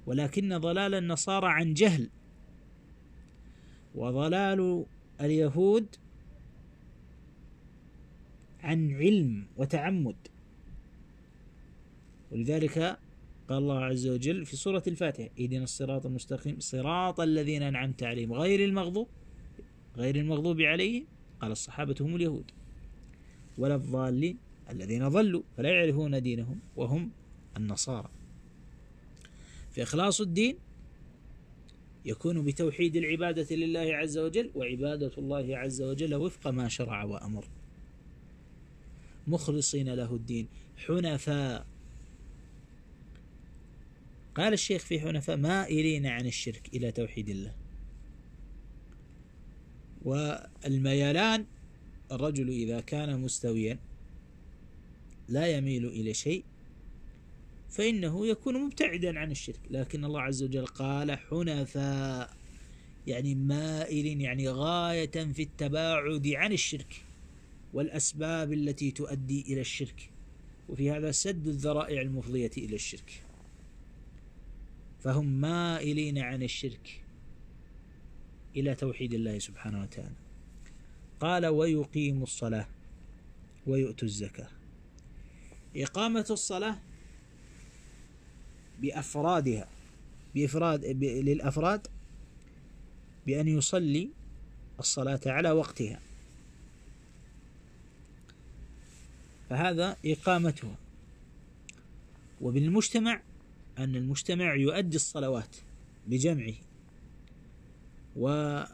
ولكن 0.05 0.57
ضلال 0.57 0.93
النصارى 0.95 1.47
عن 1.47 1.73
جهل. 1.73 2.09
وضلال 3.95 4.85
اليهود 5.21 5.95
عن 8.63 8.91
علم 8.91 9.47
وتعمد. 9.57 10.15
ولذلك 12.31 12.97
قال 13.47 13.57
الله 13.57 13.79
عز 13.83 14.07
وجل 14.07 14.45
في 14.45 14.55
سورة 14.55 14.83
الفاتحة 14.87 15.29
اهدنا 15.39 15.63
الصراط 15.63 16.05
المستقيم 16.05 16.59
صراط 16.59 17.19
الذين 17.19 17.63
أنعمت 17.63 18.03
عليهم 18.03 18.33
غير 18.33 18.65
المغضوب 18.65 19.07
غير 19.97 20.15
المغضوب 20.15 20.61
عليهم 20.61 21.05
قال 21.41 21.51
الصحابة 21.51 21.95
هم 22.01 22.15
اليهود 22.15 22.51
ولا 23.57 23.75
الضالين 23.75 24.37
الذين 24.69 25.07
ضلوا 25.07 25.41
فلا 25.57 25.69
يعرفون 25.69 26.21
دينهم 26.21 26.59
وهم 26.75 27.11
النصارى. 27.57 28.09
فإخلاص 29.71 30.21
الدين 30.21 30.57
يكون 32.05 32.45
بتوحيد 32.45 32.95
العبادة 32.95 33.55
لله 33.55 33.95
عز 33.95 34.17
وجل 34.17 34.51
وعبادة 34.55 35.11
الله 35.17 35.57
عز 35.57 35.81
وجل 35.81 36.15
وفق 36.15 36.47
ما 36.47 36.67
شرع 36.67 37.03
وأمر. 37.03 37.47
مخلصين 39.27 39.93
له 39.93 40.15
الدين 40.15 40.47
حنفاء. 40.77 41.65
قال 44.35 44.53
الشيخ 44.53 44.81
في 44.81 44.99
حنفاء 44.99 45.37
مائلين 45.37 46.05
عن 46.05 46.25
الشرك 46.25 46.69
إلى 46.73 46.91
توحيد 46.91 47.29
الله. 47.29 47.66
والميلان 50.01 51.45
الرجل 52.11 52.49
إذا 52.49 52.79
كان 52.79 53.21
مستويا 53.21 53.79
لا 55.29 55.47
يميل 55.47 55.85
إلى 55.85 56.13
شيء 56.13 56.43
فإنه 57.69 58.27
يكون 58.27 58.65
مبتعدا 58.65 59.19
عن 59.19 59.31
الشرك. 59.31 59.59
لكن 59.69 60.05
الله 60.05 60.21
عز 60.21 60.43
وجل 60.43 60.65
قال 60.65 61.17
حنفاء 61.17 62.33
يعني 63.07 63.35
مائل 63.35 64.21
يعني 64.21 64.49
غاية 64.49 65.33
في 65.33 65.41
التباعد 65.41 66.27
عن 66.27 66.53
الشرك 66.53 67.03
والأسباب 67.73 68.53
التي 68.53 68.91
تؤدي 68.91 69.41
إلى 69.41 69.61
الشرك. 69.61 70.09
وفي 70.69 70.91
هذا 70.91 71.11
سد 71.11 71.47
الذرائع 71.47 72.01
المفضية 72.01 72.51
إلى 72.57 72.75
الشرك. 72.75 73.23
فهم 74.99 75.25
مائلين 75.25 76.17
عن 76.17 76.43
الشرك. 76.43 77.03
إلى 78.57 78.75
توحيد 78.75 79.13
الله 79.13 79.39
سبحانه 79.39 79.81
وتعالى. 79.81 80.15
قال 81.19 81.45
ويقيم 81.45 82.23
الصلاة 82.23 82.67
ويؤتوا 83.67 84.07
الزكاة. 84.07 84.49
إقامة 85.75 86.25
الصلاة 86.29 86.79
بأفرادها 88.81 89.67
بإفراد 90.35 90.85
للأفراد 91.03 91.87
بأن 93.27 93.47
يصلي 93.47 94.09
الصلاة 94.79 95.19
على 95.25 95.51
وقتها. 95.51 95.99
فهذا 99.49 99.97
إقامتها. 100.05 100.75
وبالمجتمع 102.41 103.21
أن 103.77 103.95
المجتمع 103.95 104.55
يؤدي 104.55 104.95
الصلوات 104.95 105.55
بجمعه. 106.07 106.66
ويجعل 108.17 108.67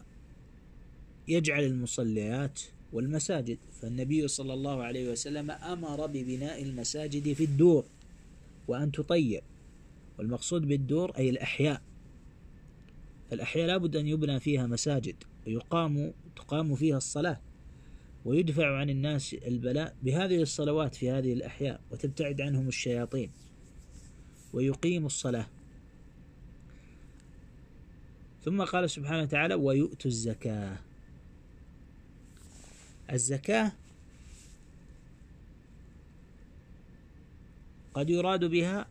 المصليات 1.63 2.62
والمساجد. 2.93 3.57
فالنبي 3.81 4.27
صلى 4.27 4.53
الله 4.53 4.83
عليه 4.83 5.12
وسلم 5.12 5.51
أمر 5.51 6.05
ببناء 6.05 6.63
المساجد 6.63 7.33
في 7.33 7.43
الدور 7.43 7.85
وأن 8.67 8.91
تطيب 8.91 9.41
والمقصود 10.19 10.67
بالدور 10.67 11.17
أي 11.17 11.29
الأحياء. 11.29 11.81
الأحياء 13.34 13.67
لابد 13.67 13.95
أن 13.95 14.08
يبنى 14.08 14.39
فيها 14.39 14.67
مساجد 14.67 15.15
ويقام 15.47 16.13
تقام 16.36 16.75
فيها 16.75 16.97
الصلاة 16.97 17.39
ويدفع 18.25 18.77
عن 18.77 18.89
الناس 18.89 19.34
البلاء 19.34 19.95
بهذه 20.03 20.41
الصلوات 20.41 20.95
في 20.95 21.12
هذه 21.12 21.34
الأحياء 21.34 21.82
وتبتعد 21.91 22.41
عنهم 22.41 22.67
الشياطين 22.67 23.32
ويقيم 24.53 25.06
الصلاة. 25.06 25.47
ثم 28.45 28.63
قال 28.63 28.89
سبحانه 28.89 29.21
وتعالى 29.21 29.53
ويؤتوا 29.53 30.12
الزكاة. 30.12 30.77
الزكاة 33.12 33.71
قد 37.93 38.10
يراد 38.10 38.45
بها 38.45 38.88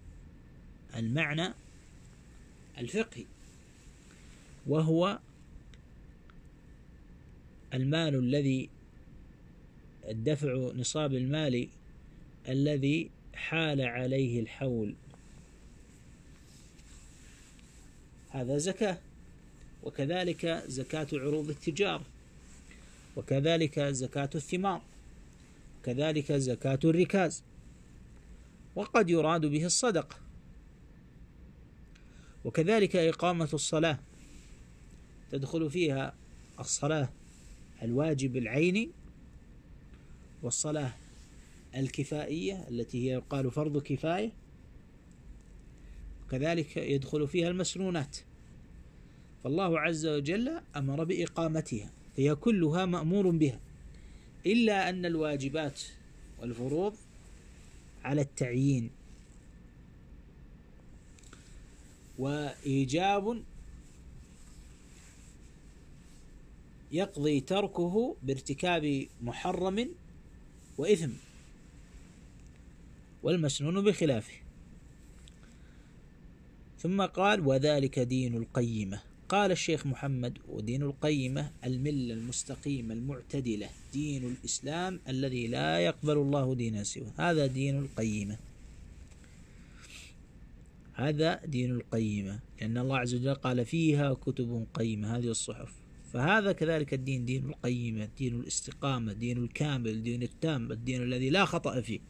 المعنى 0.97 1.55
الفقهي 2.79 3.25
وهو 4.67 5.19
المال 7.75 8.15
الذي 8.15 8.69
الدفع 10.09 10.71
نصاب 10.75 11.15
المال 11.15 11.69
الذي 12.49 13.11
حال 13.35 13.81
عليه 13.81 14.41
الحول. 14.41 14.95
هذا 18.31 18.59
زكاة. 18.59 18.99
وكذلك 19.83 20.47
زكاة 20.67 21.07
عروض 21.13 21.49
التجارة 21.49 22.05
وكذلك 23.17 23.81
زكاة 23.81 24.31
الثمار 24.35 24.83
وكذلك 25.81 26.33
زكاة 26.33 26.79
الركاز 26.85 27.43
وقد 28.77 29.11
يراد 29.11 29.47
به 29.47 29.67
الصدقة 29.67 30.17
وكذلك 32.45 32.97
إقامة 32.97 33.49
الصلاة 33.55 33.99
تدخل 35.31 35.71
فيها 35.71 36.15
الصلاة 36.61 37.09
الواجب 37.83 38.37
العيني 38.37 38.91
والصلاة 40.43 40.93
الكفائية 41.77 42.69
التي 42.69 43.11
هي 43.11 43.13
يقال 43.13 43.51
فرض 43.51 43.83
كفاية 43.83 44.33
وكذلك 46.27 46.77
يدخل 46.77 47.29
فيها 47.29 47.49
المسنونات. 47.49 48.17
فالله 49.45 49.81
عز 49.81 50.07
وجل 50.07 50.61
أمر 50.77 51.05
بإقامتها 51.05 51.91
هي 52.17 52.35
كلها 52.35 52.85
مأمور 52.87 53.31
بها 53.31 53.61
إلا 54.47 54.89
أن 54.89 55.07
الواجبات 55.07 55.81
والفروض 56.41 56.95
على 58.05 58.21
التعيين. 58.21 58.91
وإيجاب 62.19 63.43
يقضي 66.93 67.41
تركه 67.41 68.17
بارتكاب 68.23 69.07
محرم 69.23 69.89
وإثم 70.79 71.13
والمسنون 73.23 73.85
بخلافه. 73.85 74.37
ثم 76.79 77.03
قال 77.03 77.47
وذلك 77.47 77.99
دين 77.99 78.37
القيمة. 78.37 79.12
قال 79.33 79.51
الشيخ 79.51 79.87
محمد 79.87 80.39
ودين 80.49 80.83
القيمة 80.83 81.51
الملة 81.65 82.15
المستقيمة 82.15 82.95
المعتدلة 82.95 83.69
دين 83.93 84.25
الإسلام 84.25 85.01
الذي 85.09 85.47
لا 85.47 85.79
يقبل 85.81 86.13
الله 86.13 86.55
دينا 86.55 86.85
سواه. 86.85 87.13
هذا 87.19 87.47
دين 87.47 87.79
القيمة. 87.79 88.39
هذا 90.95 91.41
دين 91.47 91.71
القيمة. 91.71 92.39
لأن 92.61 92.79
الله 92.79 92.99
عز 92.99 93.15
وجل 93.15 93.35
قال 93.35 93.67
فيها 93.67 94.15
كتب 94.15 94.67
قيمة 94.75 95.17
هذه 95.17 95.29
الصحف. 95.29 95.73
فهذا 96.13 96.53
كذلك 96.53 96.95
الدين 96.95 97.25
دين 97.25 97.45
القيمة 97.45 98.09
دين 98.19 98.41
الاستقامة 98.41 99.13
دين 99.13 99.39
الكامل 99.39 100.03
دين 100.03 100.23
التام 100.23 100.73
الدين 100.73 101.03
الذي 101.03 101.31
لا 101.31 101.45
خطأ 101.45 101.81
فيه. 101.81 102.01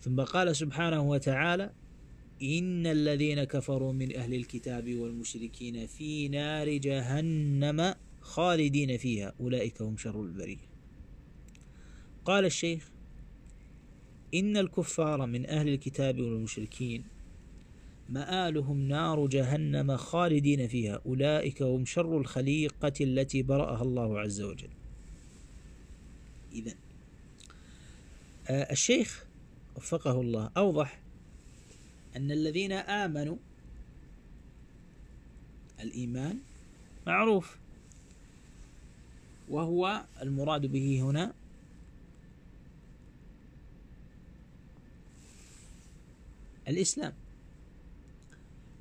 ثم 0.00 0.20
قال 0.20 0.56
سبحانه 0.56 1.02
وتعالى 1.02 1.70
إن 2.42 2.86
الذين 2.86 3.44
كفروا 3.44 3.92
من 3.92 4.16
أهل 4.16 4.34
الكتاب 4.34 4.94
والمشركين 4.94 5.86
في 5.86 6.28
نار 6.28 6.76
جهنم 6.76 7.94
خالدين 8.20 8.96
فيها. 8.96 9.34
أولئك 9.40 9.82
هم 9.82 9.96
شر 9.96 10.22
البرية. 10.22 10.72
قال 12.24 12.44
الشيخ 12.44 12.90
إن 14.34 14.56
الكفار 14.56 15.26
من 15.26 15.46
أهل 15.46 15.68
الكتاب 15.68 16.20
والمشركين 16.20 17.04
مآلهم 18.08 18.88
نار 18.88 19.26
جهنم 19.26 19.96
خالدين 19.96 20.68
فيها. 20.68 21.00
أولئك 21.06 21.62
هم 21.62 21.84
شر 21.84 22.18
الخليقة 22.18 22.92
التي 23.00 23.42
برأها 23.42 23.82
الله 23.82 24.20
عز 24.20 24.40
وجل. 24.40 24.70
إذا 26.52 26.74
آه، 28.48 28.72
الشيخ 28.72 29.26
وفقه 29.76 30.20
الله 30.20 30.50
أوضح 30.56 31.01
أن 32.16 32.30
الذين 32.30 32.72
آمنوا 32.72 33.36
الإيمان 35.80 36.38
معروف. 37.06 37.58
وهو 39.48 40.04
المراد 40.22 40.66
به 40.66 41.00
هنا 41.02 41.34
الإسلام. 46.68 47.12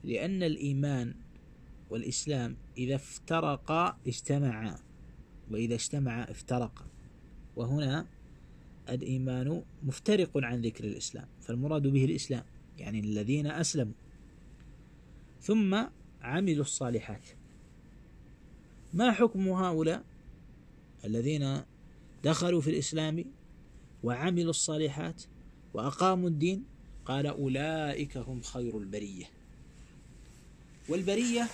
لأن 0.04 0.44
الإيمان 0.44 1.14
والإسلام 1.90 2.58
إذا 2.78 2.96
افترقا 2.96 3.98
اجتمعا 4.08 4.80
وإذا 5.52 5.76
اجتمعا 5.76 6.32
افترقا 6.32 6.86
وهنا 7.56 8.06
الإيمان 8.90 9.64
مفترق 9.84 10.32
عن 10.36 10.62
ذكر 10.62 10.84
الإسلام 10.84 11.28
فالمراد 11.42 11.88
به 11.88 12.06
الإسلام. 12.06 12.44
يعني 12.82 13.00
الذين 13.00 13.48
أسلموا. 13.48 13.94
ثم 15.42 15.84
عملوا 16.22 16.62
الصالحات. 16.62 17.28
ما 18.94 19.12
حكم 19.12 19.50
هؤلاء 19.50 20.04
الذين 21.06 21.62
دخلوا 22.24 22.62
في 22.62 22.70
الإسلام 22.70 23.26
وعملوا 24.04 24.50
الصالحات 24.50 25.24
وأقاموا 25.74 26.30
الدين؟ 26.30 26.64
قال 27.06 27.28
أولئك 27.28 28.18
هم 28.18 28.42
خير 28.42 28.78
البرية. 28.78 29.26
والبرية 30.90 31.48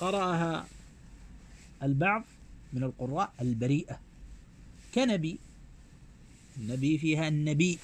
قرأها 0.00 0.66
البعض 1.82 2.24
من 2.72 2.82
القراء 2.82 3.32
البريئة. 3.40 4.00
كنبي. 4.94 5.38
النبي 6.56 6.98
فيها 6.98 7.28
النبي. 7.28 7.78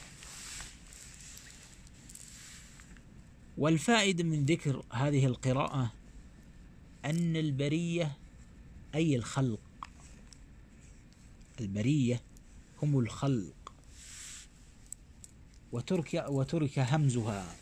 والفائدة 3.60 4.24
من 4.24 4.44
ذكر 4.44 4.82
هذه 4.92 5.26
القراءة 5.26 5.92
أن 7.04 7.36
البرية 7.36 8.16
أي 8.94 9.16
الخلق 9.16 9.60
البرية 11.60 12.20
هم 12.82 12.98
الخلق. 12.98 13.72
وترك 15.72 16.24
وترك 16.28 16.78
همزها. 16.78 17.56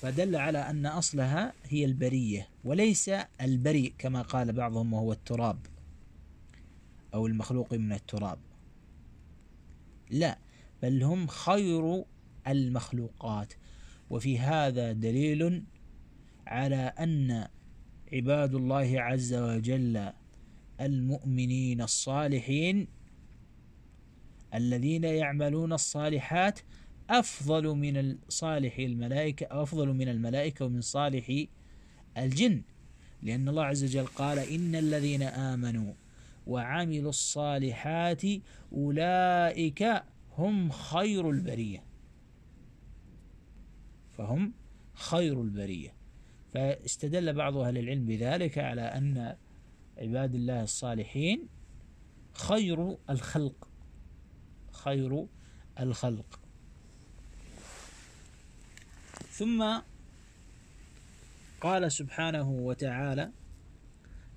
فدل 0.00 0.36
على 0.36 0.58
أن 0.58 0.86
أصلها 0.86 1.52
هي 1.64 1.84
البرية 1.84 2.48
وليس 2.64 3.10
البريء 3.40 3.92
كما 3.98 4.22
قال 4.22 4.52
بعضهم 4.52 4.92
وهو 4.92 5.12
التراب 5.12 5.58
أو 7.14 7.26
المخلوق 7.26 7.74
من 7.74 7.92
التراب. 7.92 8.38
لا 10.10 10.38
بل 10.82 11.02
هم 11.02 11.26
خير 11.26 12.04
المخلوقات. 12.48 13.52
وفي 14.10 14.38
هذا 14.38 14.92
دليل 14.92 15.62
على 16.46 16.76
أن 16.76 17.48
عباد 18.12 18.54
الله 18.54 19.00
عز 19.00 19.34
وجل 19.34 20.12
المؤمنين 20.80 21.82
الصالحين 21.82 22.88
الذين 24.54 25.04
يعملون 25.04 25.72
الصالحات 25.72 26.60
أفضل 27.10 27.66
من 27.66 28.18
صالح 28.28 28.78
الملائكة 28.78 29.62
أفضل 29.62 29.88
من 29.88 30.08
الملائكة 30.08 30.64
ومن 30.64 30.80
صالح 30.80 31.44
الجن. 32.16 32.62
لأن 33.22 33.48
الله 33.48 33.64
عز 33.64 33.84
وجل 33.84 34.06
قال 34.06 34.38
إن 34.38 34.74
الذين 34.74 35.22
آمنوا 35.22 35.94
وعملوا 36.46 37.10
الصالحات 37.10 38.22
أولئك 38.72 40.02
هم 40.38 40.70
خير 40.70 41.30
البرية. 41.30 41.85
فهم 44.18 44.52
خير 44.94 45.42
البرية. 45.42 45.94
فاستدل 46.54 47.32
بعض 47.32 47.56
أهل 47.56 47.78
العلم 47.78 48.06
بذلك 48.06 48.58
على 48.58 48.82
أن 48.82 49.36
عباد 49.98 50.34
الله 50.34 50.62
الصالحين 50.62 51.48
خير 52.32 52.96
الخلق. 53.10 53.68
خير 54.72 55.26
الخلق. 55.80 56.40
ثم 59.30 59.80
قال 61.60 61.92
سبحانه 61.92 62.50
وتعالى 62.50 63.32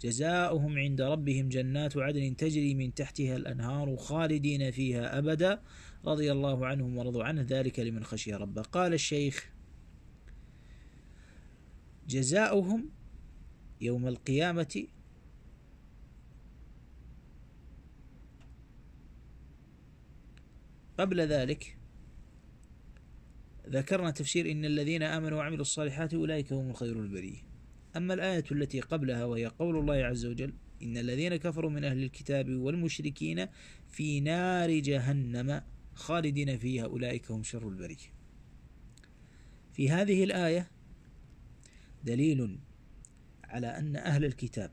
جزاؤهم 0.01 0.77
عند 0.77 1.01
ربهم 1.01 1.49
جنات 1.49 1.97
عدن 1.97 2.35
تجري 2.35 2.75
من 2.75 2.93
تحتها 2.93 3.35
الأنهار 3.35 3.97
خالدين 3.97 4.71
فيها 4.71 5.17
أبدا 5.17 5.61
رضي 6.05 6.31
الله 6.31 6.67
عنهم 6.67 6.97
ورضوا 6.97 7.23
عنه 7.23 7.41
ذلك 7.41 7.79
لمن 7.79 8.03
خشي 8.03 8.33
ربه. 8.33 8.61
قال 8.61 8.93
الشيخ 8.93 9.51
جزاؤهم 12.09 12.89
يوم 13.81 14.07
القيامة 14.07 14.87
قبل 20.97 21.21
ذلك. 21.21 21.79
ذكرنا 23.69 24.11
تفسير 24.11 24.51
إن 24.51 24.65
الذين 24.65 25.03
آمنوا 25.03 25.37
وعملوا 25.37 25.61
الصالحات 25.61 26.13
أولئك 26.13 26.53
هم 26.53 26.69
الخير 26.69 26.99
البرية 26.99 27.37
أما 27.97 28.13
الآية 28.13 28.43
التي 28.51 28.79
قبلها 28.79 29.25
وهي 29.25 29.45
قول 29.45 29.77
الله 29.77 29.95
عز 29.95 30.25
وجل 30.25 30.53
إن 30.83 30.97
الذين 30.97 31.35
كفروا 31.35 31.69
من 31.69 31.83
أهل 31.83 32.03
الكتاب 32.03 32.49
والمشركين 32.49 33.47
في 33.87 34.19
نار 34.19 34.79
جهنم 34.79 35.61
خالدين 35.93 36.57
فيها 36.57 36.85
أولئك 36.85 37.31
هم 37.31 37.43
شر 37.43 37.69
البرية 37.69 38.13
في 39.73 39.89
هذه 39.89 40.23
الآية 40.23 40.78
دليل 42.03 42.59
على 43.43 43.67
أن 43.67 43.95
أهل 43.95 44.25
الكتاب 44.25 44.71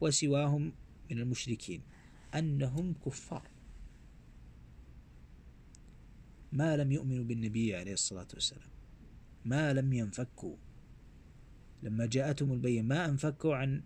وسواهم 0.00 0.72
من 1.10 1.18
المشركين 1.18 1.82
أنهم 2.34 2.94
كفار. 3.06 3.48
ما 6.52 6.76
لم 6.76 6.92
يؤمنوا 6.92 7.24
بالنبي 7.24 7.76
عليه 7.76 7.92
الصلاة 7.92 8.28
والسلام 8.34 8.68
ما 9.44 9.72
لم 9.72 9.92
ينفكوا. 9.92 10.56
لما 11.82 12.06
جاءتهم 12.06 12.52
البين 12.52 12.84
ما 12.84 13.04
أنفكوا 13.04 13.56
عن 13.56 13.82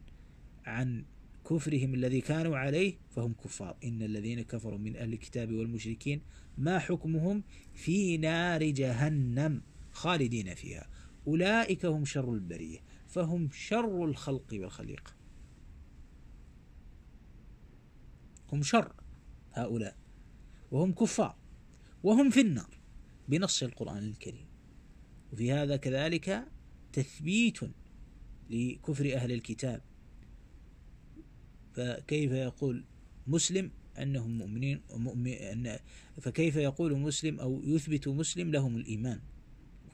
عن 0.65 1.05
كفرهم 1.51 1.95
الذي 1.95 2.21
كانوا 2.21 2.59
عليه 2.59 2.97
فهم 3.11 3.33
كفار. 3.33 3.77
إن 3.85 4.03
الذين 4.03 4.43
كفروا 4.43 4.79
من 4.79 4.97
أهل 4.97 5.13
الكتاب 5.13 5.53
والمشركين 5.53 6.21
ما 6.59 6.79
حكمهم؟ 6.79 7.43
في 7.75 8.17
نار 8.17 8.65
جهنم 8.65 9.63
خالدين 9.93 10.55
فيها. 10.55 10.89
أولئك 11.27 11.87
هم 11.87 12.05
شر 12.05 12.33
البرية 12.33 12.79
فهم 13.09 13.51
شر 13.51 14.05
الخلق 14.05 14.47
والخليقة 14.53 15.13
هم 18.53 18.63
شر 18.63 18.93
هؤلاء 19.53 19.97
وهم 20.71 20.93
كفار 20.93 21.37
وهم 22.03 22.31
في 22.31 22.41
النار 22.41 22.79
بنص 23.29 23.63
القرآن 23.63 24.09
الكريم. 24.09 24.47
وفي 25.33 25.53
هذا 25.53 25.77
كذلك 25.77 26.45
تثبيت 26.93 27.61
لكفر 28.51 29.15
أهل 29.15 29.33
الكتاب. 29.33 29.83
فكيف 31.73 32.33
يقول 32.33 32.85
مسلم 33.27 33.71
أنهم 33.99 34.39
مؤمنين 34.39 34.81
مؤمن 34.91 35.69
فكيف 36.21 36.57
يقول 36.57 36.99
مسلم 36.99 37.41
أو 37.41 37.63
يثبت 37.65 38.09
مسلم 38.09 38.51
لهم 38.51 38.77
الإيمان؟ 38.77 39.21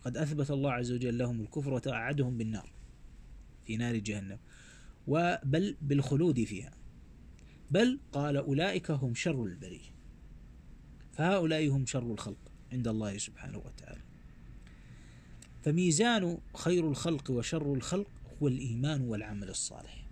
وقد 0.01 0.17
أثبت 0.17 0.51
الله 0.51 0.73
عز 0.73 0.93
وجل 0.93 1.19
لهم 1.19 1.41
الكفر 1.41 1.73
وتأعدهم 1.73 2.37
بالنار 2.39 2.73
في 3.65 3.77
نار 3.77 3.97
جهنم. 3.97 4.39
وبل 5.07 5.77
بالخلود 5.83 6.45
فيها. 6.45 6.73
بل 7.71 8.01
قال 8.13 8.37
أولئك 8.37 8.91
هم 8.91 9.15
شر 9.15 9.45
البرية. 9.45 9.91
فهؤلاء 11.13 11.69
هم 11.69 11.87
شر 11.87 12.13
الخلق 12.13 12.53
عند 12.73 12.89
الله 12.89 13.19
سبحانه 13.19 13.59
وتعالى. 13.59 14.01
فميزان 15.63 16.39
خير 16.57 16.89
الخلق 16.89 17.31
وشر 17.31 17.75
الخلق 17.75 18.11
هو 18.43 18.49
الإيمان 18.49 19.01
والعمل 19.01 19.49
الصالح. 19.49 20.07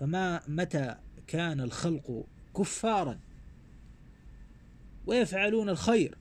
فما 0.00 0.42
متى 0.48 0.96
كان 1.26 1.60
الخلق 1.60 2.26
كفارا 2.56 3.20
ويفعلون 5.06 5.68
الخير 5.68 6.18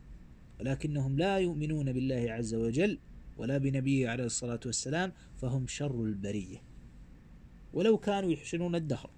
ولكنهم 0.59 1.17
لا 1.17 1.37
يؤمنون 1.37 1.93
بالله 1.93 2.31
عز 2.31 2.55
وجل 2.55 2.99
ولا 3.37 3.57
بنبيه 3.57 4.09
عليه 4.09 4.23
الصلاة 4.23 4.59
والسلام 4.65 5.11
فهم 5.35 5.67
شر 5.67 6.03
البرية. 6.03 6.63
ولو 7.73 7.97
كانوا 7.97 8.31
يحسنون 8.31 8.75
الدهر. 8.75 9.09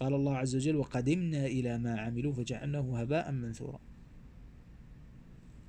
قال 0.00 0.14
الله 0.14 0.36
عز 0.36 0.56
وجل 0.56 0.76
وقدمنا 0.76 1.46
إلى 1.46 1.78
ما 1.78 2.00
عملوا 2.00 2.32
فجعلناه 2.32 3.00
هباء 3.00 3.32
منثورا. 3.32 3.80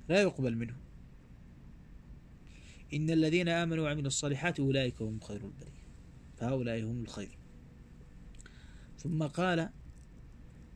لا 0.08 0.22
يقبل 0.22 0.56
منه 0.56 0.76
إن 2.94 3.10
الذين 3.10 3.48
آمنوا 3.48 3.84
وعملوا 3.84 4.06
الصالحات 4.06 4.60
أولئك 4.60 5.02
هم 5.02 5.20
خير 5.20 5.44
البرية. 5.44 5.86
فهؤلاء 6.36 6.82
هم 6.82 7.02
الخير. 7.02 7.38
ثم 8.98 9.22
قال 9.22 9.70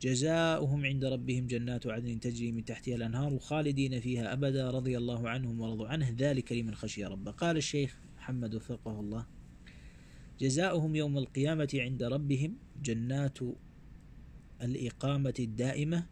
جزاؤهم 0.01 0.85
عند 0.85 1.05
ربهم 1.05 1.47
جنات 1.47 1.87
عدن 1.87 2.19
تجري 2.19 2.51
من 2.51 2.65
تحتها 2.65 2.95
الأنهار 2.95 3.39
خالدين 3.39 3.99
فيها 3.99 4.33
أبدا 4.33 4.71
رضي 4.71 4.97
الله 4.97 5.29
عنهم 5.29 5.61
ورضوا 5.61 5.87
عنه. 5.87 6.15
ذلك 6.17 6.51
لمن 6.51 6.75
خشي 6.75 7.05
ربه. 7.05 7.31
قال 7.31 7.57
الشيخ 7.57 7.97
محمد 8.17 8.55
وفقه 8.55 8.99
الله 8.99 9.25
جزاؤهم 10.39 10.95
يوم 10.95 11.17
القيامة 11.17 11.69
عند 11.73 12.03
ربهم 12.03 12.57
جنات 12.83 13.37
الإقامة 14.61 15.33
الدائمة 15.39 16.05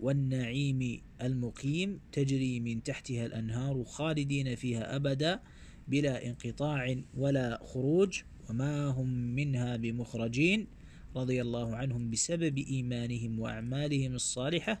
والنعيم 0.00 1.02
المقيم 1.22 2.00
تجري 2.12 2.60
من 2.60 2.82
تحتها 2.82 3.26
الأنهار 3.26 3.84
خالدين 3.84 4.54
فيها 4.54 4.96
أبدا 4.96 5.40
بلا 5.88 6.26
انقطاع 6.26 6.96
ولا 7.14 7.60
خروج 7.64 8.22
وما 8.50 8.86
هم 8.86 9.08
منها 9.08 9.76
بمخرجين. 9.76 10.66
رضي 11.16 11.42
الله 11.42 11.76
عنهم 11.76 12.10
بسبب 12.10 12.58
إيمانهم 12.58 13.40
وأعمالهم 13.40 14.14
الصالحة 14.14 14.80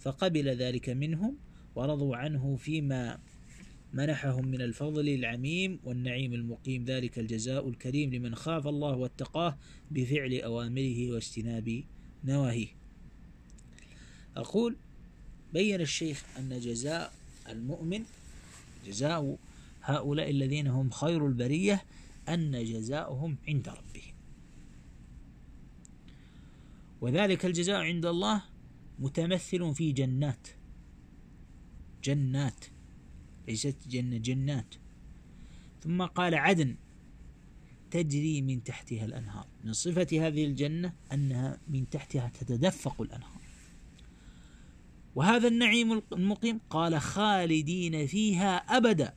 فقبل 0.00 0.48
ذلك 0.48 0.88
منهم 0.88 1.36
ورضوا 1.74 2.16
عنه 2.16 2.56
فيما 2.56 3.18
منحهم 3.92 4.46
من 4.46 4.60
الفضل 4.60 5.08
العميم 5.08 5.78
والنعيم 5.84 6.34
المقيم. 6.34 6.84
ذلك 6.84 7.18
الجزاء 7.18 7.68
الكريم 7.68 8.14
لمن 8.14 8.34
خاف 8.34 8.66
الله 8.66 8.96
واتقاه 8.96 9.56
بفعل 9.90 10.34
أوامره 10.34 11.12
واجتناب 11.12 11.84
نواهيه. 12.24 12.68
أقول 14.36 14.76
بين 15.52 15.80
الشيخ 15.80 16.24
أن 16.38 16.60
جزاء 16.60 17.12
المؤمن 17.48 18.02
جزاء 18.86 19.36
هؤلاء 19.82 20.30
الذين 20.30 20.66
هم 20.66 20.90
خير 20.90 21.26
البرية 21.26 21.84
أن 22.28 22.64
جزاؤهم 22.64 23.36
عند 23.48 23.68
ربهم. 23.68 24.11
وذلك 27.02 27.46
الجزاء 27.46 27.80
عند 27.80 28.06
الله 28.06 28.42
متمثل 28.98 29.74
في 29.74 29.92
جنات. 29.92 30.48
جنات. 32.04 32.64
ليست 33.48 33.88
جنة 33.88 34.16
جنات. 34.16 34.74
ثم 35.80 36.02
قال 36.02 36.34
عدن 36.34 36.76
تجري 37.90 38.42
من 38.42 38.64
تحتها 38.64 39.04
الأنهار. 39.04 39.46
من 39.64 39.72
صفة 39.72 40.26
هذه 40.26 40.44
الجنة 40.44 40.92
أنها 41.12 41.60
من 41.68 41.90
تحتها 41.90 42.28
تتدفق 42.28 43.02
الأنهار. 43.02 43.42
وهذا 45.14 45.48
النعيم 45.48 46.02
المقيم 46.12 46.60
قال 46.70 47.00
خالدين 47.00 48.06
فيها 48.06 48.56
أبدا. 48.56 49.14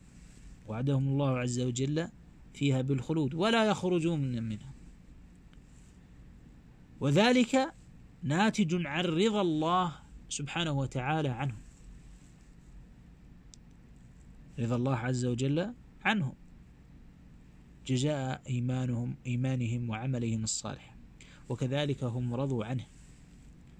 وعدهم 0.68 1.08
الله 1.08 1.38
عز 1.40 1.60
وجل 1.60 2.10
فيها 2.54 2.82
بالخلود 2.82 3.34
ولا 3.34 3.66
يخرجون 3.66 4.44
منها. 4.44 4.75
وذلك 7.00 7.74
ناتج 8.24 8.86
عن 8.86 9.06
رضا 9.06 9.42
الله 9.42 9.96
سبحانه 10.30 10.72
وتعالى 10.72 11.30
عنهم 11.30 11.62
رضا 14.60 14.76
الله 14.76 14.96
عز 14.96 15.26
وجل 15.26 15.74
عنهم 16.02 16.34
جزاء 17.86 18.42
إيمانهم 18.50 19.16
إيمانهم 19.26 19.90
وعملهم 19.90 20.44
الصالح. 20.44 20.96
وكذلك 21.50 22.04
هم 22.04 22.34
رضوا 22.34 22.66
عنه. 22.66 22.86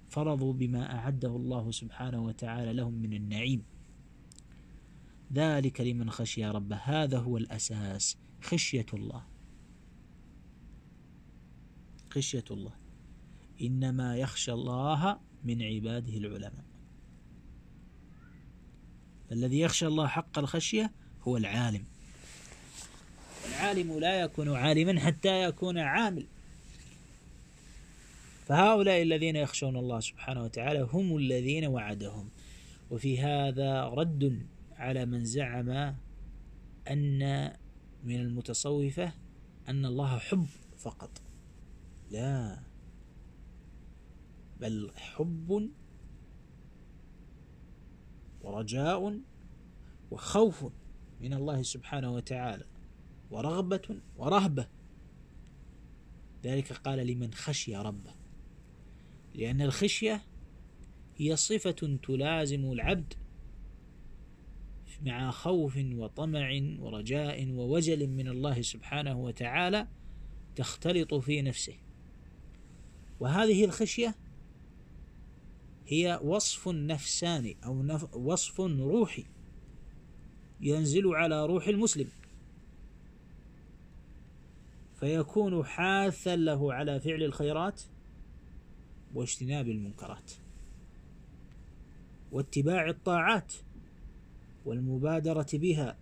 فرضوا 0.08 0.52
بما 0.52 0.94
أعده 0.94 1.36
الله 1.36 1.70
سبحانه 1.70 2.24
وتعالى 2.24 2.72
لهم 2.72 2.94
من 2.94 3.12
النعيم. 3.12 3.64
ذلك 5.32 5.80
لمن 5.80 6.10
خشي 6.10 6.46
ربه. 6.46 6.76
هذا 6.76 7.18
هو 7.18 7.36
الأساس. 7.36 8.16
خشية 8.42 8.86
الله. 8.94 9.24
خشية 12.10 12.44
الله. 12.50 12.85
إنما 13.62 14.16
يخشى 14.16 14.52
الله 14.52 15.18
من 15.44 15.62
عباده 15.62 16.16
العلماء. 16.16 16.64
الذي 19.32 19.60
يخشى 19.60 19.86
الله 19.86 20.06
حق 20.06 20.38
الخشية 20.38 20.92
هو 21.22 21.36
العالم. 21.36 21.84
العالم 23.48 23.98
لا 23.98 24.20
يكون 24.20 24.56
عالما 24.56 25.00
حتى 25.00 25.42
يكون 25.42 25.78
عامل. 25.78 26.26
فهؤلاء 28.46 29.02
الذين 29.02 29.36
يخشون 29.36 29.76
الله 29.76 30.00
سبحانه 30.00 30.44
وتعالى 30.44 30.88
هم 30.92 31.16
الذين 31.16 31.66
وعدهم. 31.66 32.28
وفي 32.90 33.20
هذا 33.20 33.84
رد 33.84 34.46
على 34.76 35.06
من 35.06 35.24
زعم 35.24 35.68
أن 36.90 37.52
من 38.04 38.20
المتصوفة 38.20 39.12
أن 39.68 39.86
الله 39.86 40.18
حب 40.18 40.46
فقط. 40.78 41.22
لا. 42.10 42.58
بل 44.60 44.90
حب 44.96 45.70
ورجاء 48.40 49.20
وخوف 50.10 50.64
من 51.20 51.34
الله 51.34 51.62
سبحانه 51.62 52.12
وتعالى 52.12 52.64
ورغبة 53.30 54.00
ورهبة. 54.16 54.68
ذلك 56.44 56.72
قال 56.72 57.06
لمن 57.06 57.34
خشي 57.34 57.76
ربه. 57.76 58.14
لأن 59.34 59.62
الخشية 59.62 60.22
هي 61.16 61.36
صفة 61.36 61.98
تلازم 62.02 62.72
العبد 62.72 63.14
مع 65.02 65.30
خوف 65.30 65.78
وطمع 65.92 66.60
ورجاء 66.78 67.50
ووجل 67.50 68.06
من 68.06 68.28
الله 68.28 68.62
سبحانه 68.62 69.20
وتعالى 69.20 69.88
تختلط 70.56 71.14
في 71.14 71.42
نفسه. 71.42 71.74
وهذه 73.20 73.64
الخشية 73.64 74.14
هي 75.88 76.20
وصف 76.24 76.68
نفساني 76.68 77.56
أو 77.64 77.82
نف 77.82 78.14
وصف 78.14 78.60
روحي 78.60 79.24
ينزل 80.60 81.14
على 81.14 81.46
روح 81.46 81.68
المسلم. 81.68 82.08
فيكون 85.00 85.64
حاثا 85.64 86.36
له 86.36 86.72
على 86.72 87.00
فعل 87.00 87.22
الخيرات 87.22 87.82
واجتناب 89.14 89.68
المنكرات. 89.68 90.32
واتباع 92.32 92.88
الطاعات 92.88 93.52
والمبادرة 94.64 95.46
بها. 95.52 95.96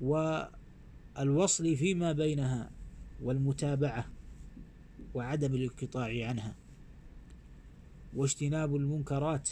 والوصل 0.00 1.76
فيما 1.76 2.12
بينها 2.12 2.70
والمتابعة 3.22 4.06
وعدم 5.14 5.54
الانقطاع 5.54 6.26
عنها. 6.28 6.63
واجتناب 8.16 8.76
المنكرات 8.76 9.50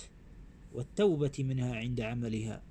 والتوبة 0.72 1.32
منها 1.38 1.76
عند 1.76 2.00
عملها 2.00 2.62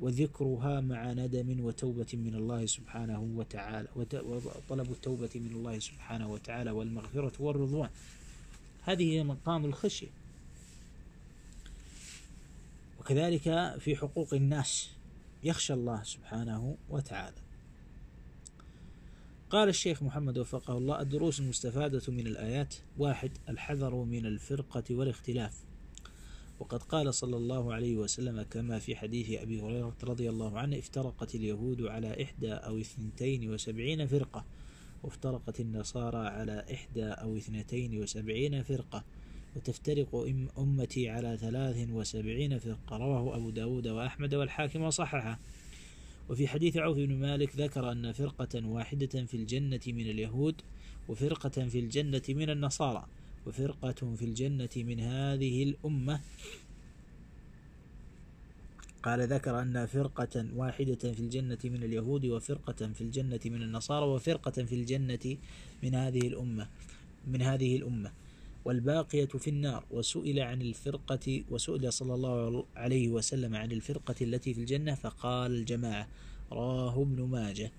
وذكرها 0.00 0.80
مع 0.80 1.12
ندم 1.12 1.64
وتوبة 1.64 2.06
من 2.12 2.34
الله 2.34 2.66
سبحانه 2.66 3.20
وتعالى 3.36 3.88
وطلب 3.96 4.90
التوبة 4.90 5.30
من 5.34 5.52
الله 5.52 5.78
سبحانه 5.78 6.32
وتعالى 6.32 6.70
والمغفرة 6.70 7.32
والرضوان. 7.38 7.90
هذه 8.84 9.12
هي 9.12 9.24
مقام 9.24 9.64
الخشية. 9.64 10.08
وكذلك 13.00 13.42
في 13.78 13.96
حقوق 13.96 14.34
الناس 14.34 14.90
يخشى 15.44 15.72
الله 15.72 16.02
سبحانه 16.02 16.76
وتعالى. 16.90 17.36
قال 19.52 19.68
الشيخ 19.68 20.02
محمد 20.02 20.38
وفقه 20.38 20.78
الله 20.78 21.00
الدروس 21.00 21.40
المستفادة 21.40 22.12
من 22.12 22.26
الآيات 22.26 22.74
واحد 22.98 23.30
الحذر 23.48 23.94
من 23.94 24.26
الفرقة 24.26 24.84
والاختلاف. 24.90 25.64
وقد 26.60 26.82
قال 26.82 27.14
صلى 27.14 27.36
الله 27.36 27.74
عليه 27.74 27.96
وسلم 27.96 28.42
كما 28.42 28.78
في 28.78 28.96
حديث 28.96 29.30
أبي 29.40 29.60
هريرة 29.60 29.96
رضي 30.04 30.28
الله 30.28 30.58
عنه 30.58 30.78
افترقت 30.78 31.34
اليهود 31.34 31.82
على 31.82 32.22
إحدى 32.22 32.52
أو 32.52 32.78
اثنتين 32.78 33.50
وسبعين 33.50 34.06
فرقة 34.06 34.44
وافترقت 35.02 35.60
النصارى 35.60 36.28
على 36.28 36.64
إحدى 36.72 37.04
أو 37.04 37.36
اثنتين 37.36 38.02
وسبعين 38.02 38.62
فرقة 38.62 39.04
وتفترق 39.56 40.32
أمتي 40.58 41.08
على 41.08 41.36
ثلاث 41.36 41.88
وسبعين 41.90 42.58
فرقة. 42.58 42.96
رواه 42.96 43.36
أبو 43.36 43.50
داود 43.50 43.88
وأحمد 43.88 44.34
والحاكم 44.34 44.82
وصححه. 44.82 45.38
وفي 46.28 46.48
حديث 46.48 46.76
عوف 46.76 46.96
بن 46.96 47.14
مالك 47.14 47.56
ذكر 47.56 47.92
أن 47.92 48.12
فرقة 48.12 48.66
واحدة 48.66 49.24
في 49.24 49.34
الجنة 49.34 49.80
من 49.86 50.06
اليهود 50.10 50.54
وفرقة 51.08 51.68
في 51.68 51.78
الجنة 51.78 52.22
من 52.28 52.50
النصارى 52.50 53.06
وفرقة 53.46 54.14
في 54.16 54.24
الجنة 54.24 54.68
من 54.76 55.00
هذه 55.00 55.62
الأمة. 55.62 56.20
قال 59.02 59.20
ذكر 59.20 59.62
أن 59.62 59.86
فرقة 59.86 60.46
واحدة 60.56 61.12
في 61.12 61.20
الجنة 61.20 61.58
من 61.64 61.82
اليهود 61.82 62.26
وفرقة 62.26 62.92
في 62.94 63.00
الجنة 63.00 63.40
من 63.44 63.62
النصارى 63.62 64.06
وفرقة 64.06 64.64
في 64.64 64.74
الجنة 64.74 65.36
من 65.82 65.94
هذه 65.94 66.28
الأمة 66.28 66.68
من 67.26 67.42
هذه 67.42 67.76
الأمة. 67.76 68.10
والباقية 68.64 69.26
في 69.26 69.50
النار. 69.50 69.84
وسئل 69.90 70.40
عن 70.40 70.62
الفرقة 70.62 71.44
وسئل 71.50 71.92
صلى 71.92 72.14
الله 72.14 72.64
عليه 72.76 73.08
وسلم 73.08 73.54
عن 73.54 73.72
الفرقة 73.72 74.14
التي 74.20 74.54
في 74.54 74.60
الجنة 74.60 74.94
فقال 74.94 75.52
الجماعة 75.52 76.08
راه 76.52 77.02
ابن 77.02 77.22
ماجه. 77.22 77.72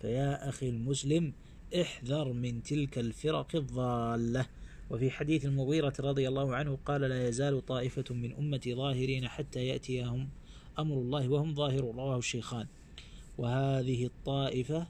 فيا 0.00 0.48
أخي 0.48 0.68
المسلم 0.68 1.32
احذر 1.80 2.32
من 2.32 2.62
تلك 2.62 2.98
الفرق 2.98 3.56
الضالة. 3.56 4.46
وفي 4.90 5.10
حديث 5.10 5.44
المغيرة 5.44 5.92
رضي 6.00 6.28
الله 6.28 6.54
عنه 6.54 6.78
قال 6.86 7.00
لا 7.00 7.28
يزال 7.28 7.66
طائفة 7.66 8.14
من 8.14 8.32
أمتي 8.32 8.74
ظاهرين 8.74 9.28
حتى 9.28 9.66
يأتيهم 9.66 10.28
أمر 10.78 10.96
الله 10.96 11.28
وهم 11.28 11.54
ظاهرون. 11.54 11.96
رواه 11.96 12.18
الشيخان. 12.18 12.66
وهذه 13.38 14.06
الطائفة 14.06 14.86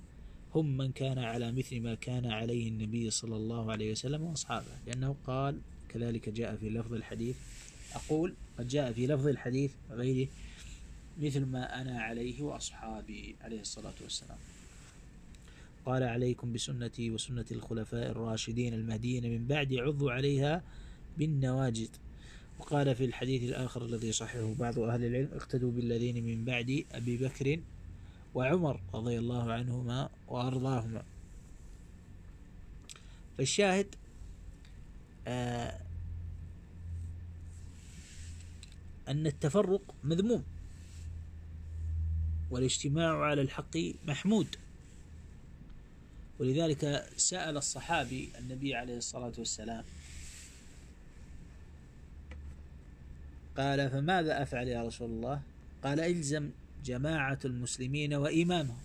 هم 0.56 0.76
من 0.76 0.92
كان 0.92 1.18
على 1.18 1.52
مثل 1.52 1.80
ما 1.80 1.94
كان 1.94 2.26
عليه 2.26 2.68
النبي 2.68 3.10
صلى 3.10 3.36
الله 3.36 3.72
عليه 3.72 3.92
وسلم 3.92 4.22
وأصحابه. 4.22 4.66
لأنه 4.86 5.16
قال 5.26 5.60
كذلك 5.88 6.28
جاء 6.28 6.56
في 6.56 6.70
لفظ 6.70 6.94
الحديث 6.94 7.36
أقول 7.94 8.34
قد 8.58 8.68
جاء 8.68 8.92
في 8.92 9.06
لفظ 9.06 9.26
الحديث 9.26 9.72
غيره 9.90 10.28
مثل 11.20 11.44
ما 11.44 11.80
أنا 11.80 12.00
عليه 12.00 12.42
وأصحابي 12.42 13.36
عليه 13.40 13.60
الصلاة 13.60 13.94
والسلام. 14.02 14.38
قال 15.86 16.02
عليكم 16.02 16.52
بسنتي 16.52 17.10
وسنة 17.10 17.44
الخلفاء 17.50 18.10
الراشدين 18.10 18.74
المهديين 18.74 19.30
من 19.30 19.46
بعد 19.46 19.74
عضوا 19.74 20.12
عليها 20.12 20.62
بالنواجد 21.18 21.88
وقال 22.58 22.94
في 22.94 23.04
الحديث 23.04 23.42
الآخر 23.42 23.84
الذي 23.84 24.12
صححه 24.12 24.54
بعض 24.54 24.78
أهل 24.78 25.04
العلم 25.04 25.28
اقتدوا 25.32 25.72
بالذين 25.72 26.24
من 26.24 26.44
بعد 26.44 26.84
أبي 26.92 27.16
بكر 27.16 27.60
وعمر 28.36 28.80
رضي 28.94 29.18
الله 29.18 29.52
عنهما 29.52 30.10
وأرضاهما. 30.28 31.02
فالشاهد 33.38 33.94
آه 35.26 35.80
أن 39.08 39.26
التفرق 39.26 39.94
مذموم 40.04 40.44
والاجتماع 42.50 43.24
على 43.24 43.42
الحق 43.42 43.76
محمود. 44.06 44.56
ولذلك 46.38 47.08
سأل 47.16 47.56
الصحابي 47.56 48.28
النبي 48.38 48.74
عليه 48.74 48.96
الصلاة 48.96 49.32
والسلام 49.38 49.84
قال 53.56 53.90
فماذا 53.90 54.42
أفعل 54.42 54.68
يا 54.68 54.82
رسول 54.82 55.10
الله؟ 55.10 55.42
قال 55.84 56.00
إلزم 56.00 56.50
جماعة 56.86 57.38
المسلمين 57.44 58.14
وإمامهم. 58.14 58.78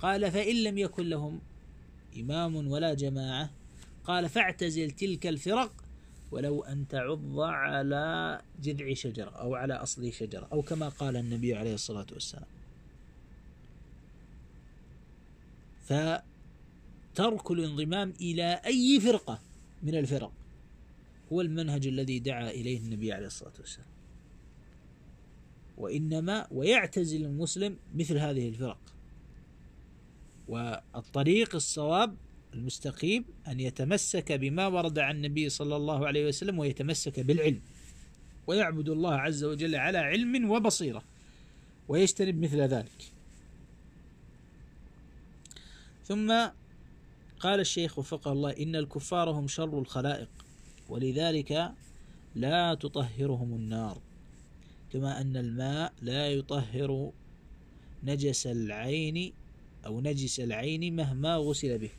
قال 0.00 0.32
فإن 0.32 0.56
لم 0.62 0.78
يكن 0.78 1.08
لهم 1.08 1.40
إمام 2.20 2.56
ولا 2.56 2.94
جماعة 2.94 3.50
قال 4.04 4.28
فاعتزل 4.28 4.90
تلك 4.90 5.26
الفرق 5.26 5.72
ولو 6.30 6.62
أن 6.62 6.88
تعض 6.88 7.40
على 7.40 8.40
جذع 8.62 8.94
شجرة 8.94 9.30
أو 9.30 9.54
على 9.54 9.74
أصل 9.74 10.12
شجرة 10.12 10.48
أو 10.52 10.62
كما 10.62 10.88
قال 10.88 11.16
النبي 11.16 11.54
عليه 11.54 11.74
الصلاة 11.74 12.06
والسلام. 12.12 12.46
فترك 15.86 17.50
الانضمام 17.50 18.12
إلى 18.20 18.60
أي 18.66 19.00
فرقة 19.00 19.40
من 19.82 19.94
الفرق 19.94 20.32
هو 21.32 21.40
المنهج 21.40 21.86
الذي 21.86 22.18
دعا 22.18 22.50
إليه 22.50 22.78
النبي 22.78 23.12
عليه 23.12 23.26
الصلاة 23.26 23.52
والسلام. 23.58 23.97
وإنما 25.78 26.46
ويعتزل 26.50 27.24
المسلم 27.24 27.76
مثل 27.94 28.18
هذه 28.18 28.48
الفرق. 28.48 28.78
والطريق 30.48 31.54
الصواب 31.54 32.16
المستقيم 32.54 33.24
أن 33.48 33.60
يتمسك 33.60 34.32
بما 34.32 34.66
ورد 34.66 34.98
عن 34.98 35.16
النبي 35.16 35.48
صلى 35.48 35.76
الله 35.76 36.06
عليه 36.06 36.26
وسلم 36.28 36.58
ويتمسك 36.58 37.20
بالعلم. 37.20 37.60
ويعبد 38.46 38.88
الله 38.88 39.14
عز 39.14 39.44
وجل 39.44 39.74
على 39.74 39.98
علم 39.98 40.50
وبصيرة. 40.50 41.02
ويجتنب 41.88 42.42
مثل 42.42 42.60
ذلك. 42.60 43.12
ثم 46.04 46.48
قال 47.40 47.60
الشيخ 47.60 47.98
وفقه 47.98 48.32
الله 48.32 48.50
إن 48.50 48.76
الكفار 48.76 49.30
هم 49.30 49.48
شر 49.48 49.78
الخلائق 49.78 50.28
ولذلك 50.88 51.72
لا 52.34 52.74
تطهرهم 52.74 53.54
النار. 53.54 54.07
كما 54.92 55.20
أن 55.20 55.36
الماء 55.36 55.92
لا 56.02 56.28
يطهر 56.28 57.12
نجس 58.04 58.46
العين 58.46 59.32
أو 59.86 60.00
نجس 60.00 60.40
العين 60.40 60.96
مهما 60.96 61.36
غسل 61.36 61.78
به. 61.78 61.90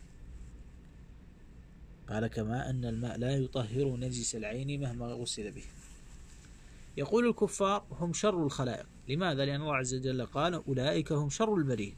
قال 2.09 2.27
كما 2.27 2.69
أن 2.69 2.85
الماء 2.85 3.17
لا 3.17 3.31
يطهر 3.37 3.97
نجس 3.97 4.35
العين 4.35 4.81
مهما 4.81 5.07
غسل 5.07 5.51
به. 5.51 5.63
يقول 6.97 7.27
الكفار 7.27 7.85
هم 7.91 8.13
شر 8.13 8.43
الخلائق. 8.45 8.85
لماذا؟ 9.07 9.45
لأن 9.45 9.61
الله 9.61 9.75
عز 9.75 9.95
وجل 9.95 10.25
قال 10.25 10.53
أولئك 10.53 11.11
هم 11.11 11.29
شر 11.29 11.55
البريه 11.55 11.93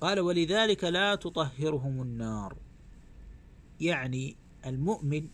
قال 0.00 0.20
ولذلك 0.20 0.84
لا 0.84 1.14
تطهرهم 1.14 2.02
النار. 2.02 2.56
يعني 3.80 4.36
المؤمن 4.66 5.28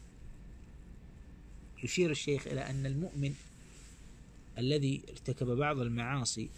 يشير 1.84 2.10
الشيخ 2.10 2.46
إلى 2.46 2.60
أن 2.60 2.86
المؤمن 2.86 3.34
الذي 4.58 5.02
ارتكب 5.10 5.46
بعض 5.46 5.78
المعاصي 5.78 6.48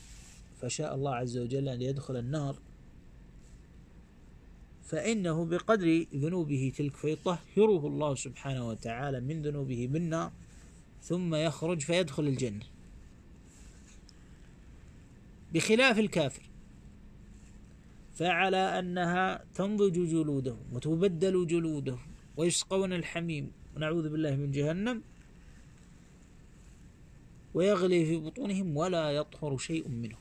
فشاء 0.60 0.94
الله 0.94 1.14
عز 1.14 1.38
وجل 1.38 1.68
أن 1.68 1.82
يدخل 1.82 2.16
النار 2.16 2.56
فإنه 4.84 5.44
بقدر 5.44 6.06
ذنوبه 6.14 6.72
تلك 6.76 6.96
فيطهره 6.96 7.86
الله 7.86 8.14
سبحانه 8.14 8.68
وتعالى 8.68 9.20
من 9.20 9.42
ذنوبه 9.42 9.88
بالنار 9.92 10.32
ثم 11.02 11.34
يخرج 11.34 11.80
فيدخل 11.80 12.26
الجنة. 12.26 12.64
بخلاف 15.54 15.98
الكافر 15.98 16.42
فعلى 18.14 18.78
أنها 18.78 19.44
تنضج 19.54 19.92
جلودهم 19.92 20.58
وتبدل 20.72 21.46
جلودهم 21.46 22.06
ويسقون 22.36 22.92
الحميم 22.92 23.50
ونعوذ 23.76 24.08
بالله 24.08 24.36
من 24.36 24.50
جهنم 24.50 25.02
ويغلي 27.56 28.06
في 28.06 28.16
بطونهم 28.16 28.76
ولا 28.76 29.10
يطهر 29.10 29.58
شيء 29.58 29.88
منه. 29.88 30.16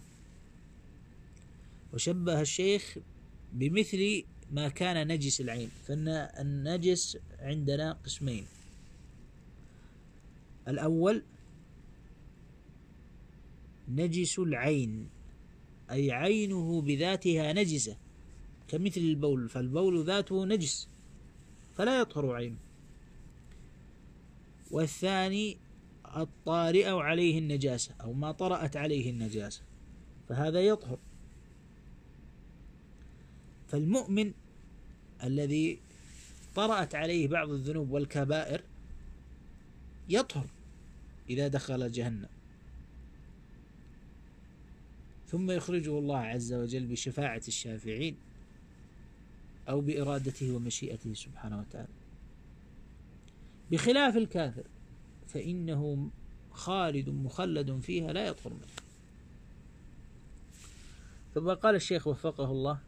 وشبه 1.94 2.42
الشيخ 2.42 2.98
بمثل 3.54 4.24
ما 4.52 4.70
كان 4.70 5.08
نجس 5.08 5.42
العين 5.42 5.70
فإن 5.88 6.08
النجس 6.08 7.18
عندنا 7.40 7.98
قسمين. 8.06 8.46
الأول 10.68 11.24
نجس 13.90 14.40
العين 14.40 15.10
أي 15.92 16.12
عينه 16.12 16.82
بذاتها 16.82 17.54
نجسة 17.54 17.98
كمثل 18.68 19.02
البول 19.02 19.50
فالبول 19.50 20.06
ذاته 20.06 20.46
نجس 20.46 20.88
فلا 21.78 22.00
يطهر 22.00 22.32
عينه. 22.32 22.58
والثاني 24.72 25.65
الطارئ 26.16 26.90
عليه 26.90 27.40
النجاسة 27.40 27.96
أو 28.02 28.14
ما 28.14 28.32
طرأت 28.32 28.78
عليه 28.78 29.10
النجاسة. 29.10 29.62
فهذا 30.30 30.62
يطهر. 30.62 30.98
فالمؤمن 33.68 34.34
الذي 35.24 35.80
طرأت 36.56 36.96
عليه 36.96 37.28
بعض 37.28 37.50
الذنوب 37.50 37.92
والكبائر 37.92 38.62
يطهر 40.10 40.48
إذا 41.30 41.48
دخل 41.48 41.92
جهنم. 41.92 42.30
ثم 45.28 45.52
يخرجه 45.52 46.00
الله 46.00 46.18
عز 46.18 46.54
وجل 46.54 46.86
بشفاعة 46.86 47.42
الشافعين 47.48 48.16
أو 49.70 49.82
بإرادته 49.82 50.56
ومشيئته 50.56 51.14
سبحانه 51.14 51.60
وتعالى. 51.60 51.88
بخلاف 53.72 54.18
الكافر 54.18 54.64
فإنه 55.28 56.12
خالد 56.52 57.10
مخلد 57.10 57.80
فيها 57.80 58.14
لا 58.14 58.28
يطهر 58.28 58.54
منه. 58.54 58.86
ثم 61.34 61.50
قال 61.54 61.76
الشيخ 61.76 62.08
وفقه 62.08 62.52
الله 62.52 62.80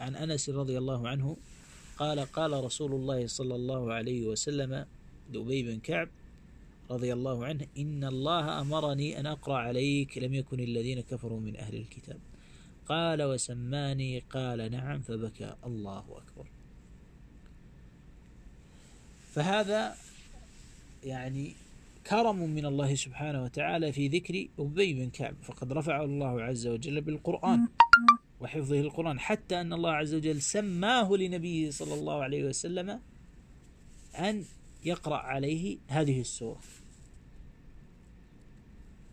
عن 0.00 0.16
أنس 0.16 0.50
رضي 0.50 0.78
الله 0.78 1.08
عنه 1.08 1.36
قال 1.96 2.20
قال 2.20 2.64
رسول 2.64 2.92
الله 2.92 3.26
صلى 3.26 3.54
الله 3.54 3.92
عليه 3.92 4.26
وسلم 4.26 4.86
لأبي 5.32 5.62
بن 5.62 5.80
كعب 5.80 6.08
رضي 6.90 7.12
الله 7.12 7.44
عنه 7.44 7.66
إن 7.78 8.04
الله 8.04 8.60
أمرني 8.60 9.20
أن 9.20 9.26
أقرأ 9.26 9.56
عليك 9.56 10.18
لم 10.18 10.34
يكن 10.34 10.60
الذين 10.60 11.00
كفروا 11.00 11.40
من 11.40 11.56
أهل 11.56 11.74
الكتاب. 11.74 12.20
قال 12.86 13.22
وسماني 13.22 14.18
قال 14.18 14.70
نعم 14.70 15.00
فبكى. 15.00 15.54
الله 15.66 15.98
أكبر. 15.98 16.46
فهذا 19.32 19.94
يعني 21.04 21.54
كرم 22.08 22.36
من 22.36 22.66
الله 22.66 22.94
سبحانه 22.94 23.42
وتعالى 23.42 23.92
في 23.92 24.08
ذكر 24.08 24.48
أبي 24.58 24.94
بن 24.94 25.10
كعب 25.10 25.34
فقد 25.42 25.72
رفعه 25.72 26.04
الله 26.04 26.42
عز 26.42 26.66
وجل 26.66 27.00
بالقرآن 27.00 27.68
وحفظه 28.40 28.80
القرآن 28.80 29.20
حتى 29.20 29.60
أن 29.60 29.72
الله 29.72 29.92
عز 29.92 30.14
وجل 30.14 30.42
سماه 30.42 31.16
لنبيه 31.16 31.70
صلى 31.70 31.94
الله 31.94 32.22
عليه 32.22 32.44
وسلم 32.44 33.00
أن 34.14 34.44
يقرأ 34.84 35.16
عليه 35.16 35.78
هذه 35.88 36.20
السورة. 36.20 36.60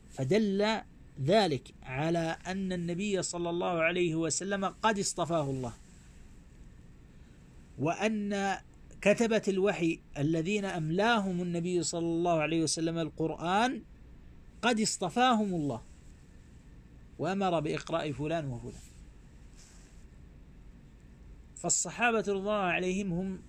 فدل 0.09 0.81
ذلك 1.21 1.73
على 1.83 2.37
أن 2.47 2.73
النبي 2.73 3.21
صلى 3.21 3.49
الله 3.49 3.81
عليه 3.81 4.15
وسلم 4.15 4.65
قد 4.65 4.99
اصطفاه 4.99 5.49
الله. 5.49 5.73
وأن 7.79 8.57
كتبة 9.05 9.41
الوحي 9.47 9.99
الذين 10.17 10.65
أملاهم 10.65 11.41
النبي 11.41 11.83
صلى 11.83 12.05
الله 12.05 12.41
عليه 12.41 12.63
وسلم 12.63 12.97
القرآن 12.97 13.81
قد 14.61 14.79
اصطفاهم 14.79 15.53
الله 15.53 15.81
وأمر 17.19 17.59
بإقراء 17.59 18.11
فلان 18.11 18.45
وفلان. 18.45 18.81
فالصحابة 21.55 22.19
رضي 22.19 22.31
الله 22.31 22.53
عليهم 22.53 23.13
هم 23.13 23.41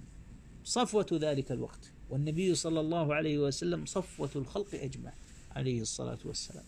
صفوة 0.65 1.07
ذلك 1.13 1.53
الوقت 1.53 1.93
والنبي 2.11 2.55
صلى 2.55 2.81
الله 2.81 3.15
عليه 3.15 3.39
وسلم 3.39 3.87
صفوة 3.87 4.31
الخلق 4.37 4.75
أجمع 4.75 5.13
عليه 5.57 5.81
الصلاة 5.81 6.19
والسلام. 6.25 6.65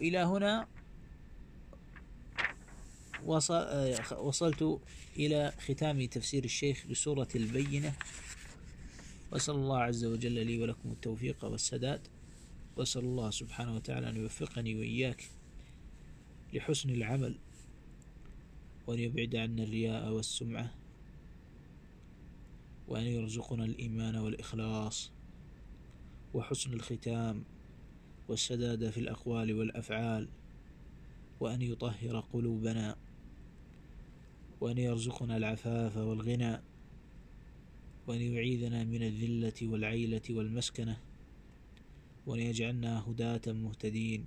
إلى 0.00 0.18
هنا 0.18 0.66
وصلت 3.26 4.80
إلى 5.16 5.52
ختام 5.58 6.06
تفسير 6.06 6.44
الشيخ 6.44 6.86
بسورة 6.86 7.28
البينة. 7.34 7.94
وأسأل 9.32 9.54
الله 9.54 9.78
عز 9.78 10.04
وجل 10.04 10.46
لي 10.46 10.58
ولكم 10.62 10.92
التوفيق 10.92 11.44
والسداد. 11.44 12.00
وأسأل 12.76 13.04
الله 13.04 13.30
سبحانه 13.30 13.74
وتعالى 13.74 14.08
أن 14.08 14.16
يوفقني 14.16 14.74
وإياك 14.74 15.30
لحسن 16.54 16.90
العمل 16.90 17.38
وأن 18.86 18.98
يبعد 18.98 19.36
عنا 19.36 19.62
الرياء 19.62 20.12
والسمعة 20.12 20.74
وأن 22.88 23.02
يرزقنا 23.02 23.64
الإيمان 23.64 24.16
والإخلاص 24.16 25.10
وحسن 26.34 26.72
الختام 26.72 27.44
والسداد 28.28 28.90
في 28.90 29.00
الأقوال 29.00 29.52
والأفعال 29.52 30.28
وأن 31.40 31.62
يطهر 31.62 32.20
قلوبنا. 32.20 32.96
وأن 34.60 34.78
يرزقنا 34.78 35.36
العفاف 35.36 35.96
والغنى 35.96 36.60
وأن 38.06 38.20
يعيذنا 38.20 38.84
من 38.84 39.02
الذلة 39.02 39.58
والعيلة 39.62 40.22
والمسكنة 40.30 40.96
وأن 42.26 42.40
يجعلنا 42.40 43.08
هداة 43.08 43.52
مهتدين 43.52 44.26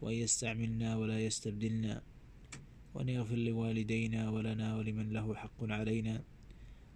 وأن 0.00 0.14
يستعملنا 0.14 0.96
ولا 0.96 1.20
يستبدلنا 1.20 2.02
وأن 2.94 3.08
يغفر 3.08 3.36
لوالدينا 3.36 4.30
ولنا 4.30 4.76
ولمن 4.76 5.12
له 5.12 5.34
حق 5.34 5.64
علينا 5.64 6.22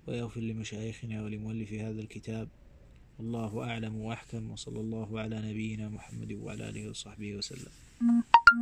ويغفر 0.07 0.41
لمشايخنا 0.41 1.25
ولمؤلف 1.25 1.73
هذا 1.73 2.01
الكتاب. 2.01 2.49
والله 3.19 3.65
أعلم 3.65 3.97
وأحكم 3.97 4.51
وصلى 4.51 4.81
الله 4.81 5.21
على 5.21 5.51
نبينا 5.51 5.89
محمد 5.89 6.33
وعلى 6.33 6.69
آله 6.69 6.91
وصحبه 6.91 7.35
وسلم. 7.35 7.73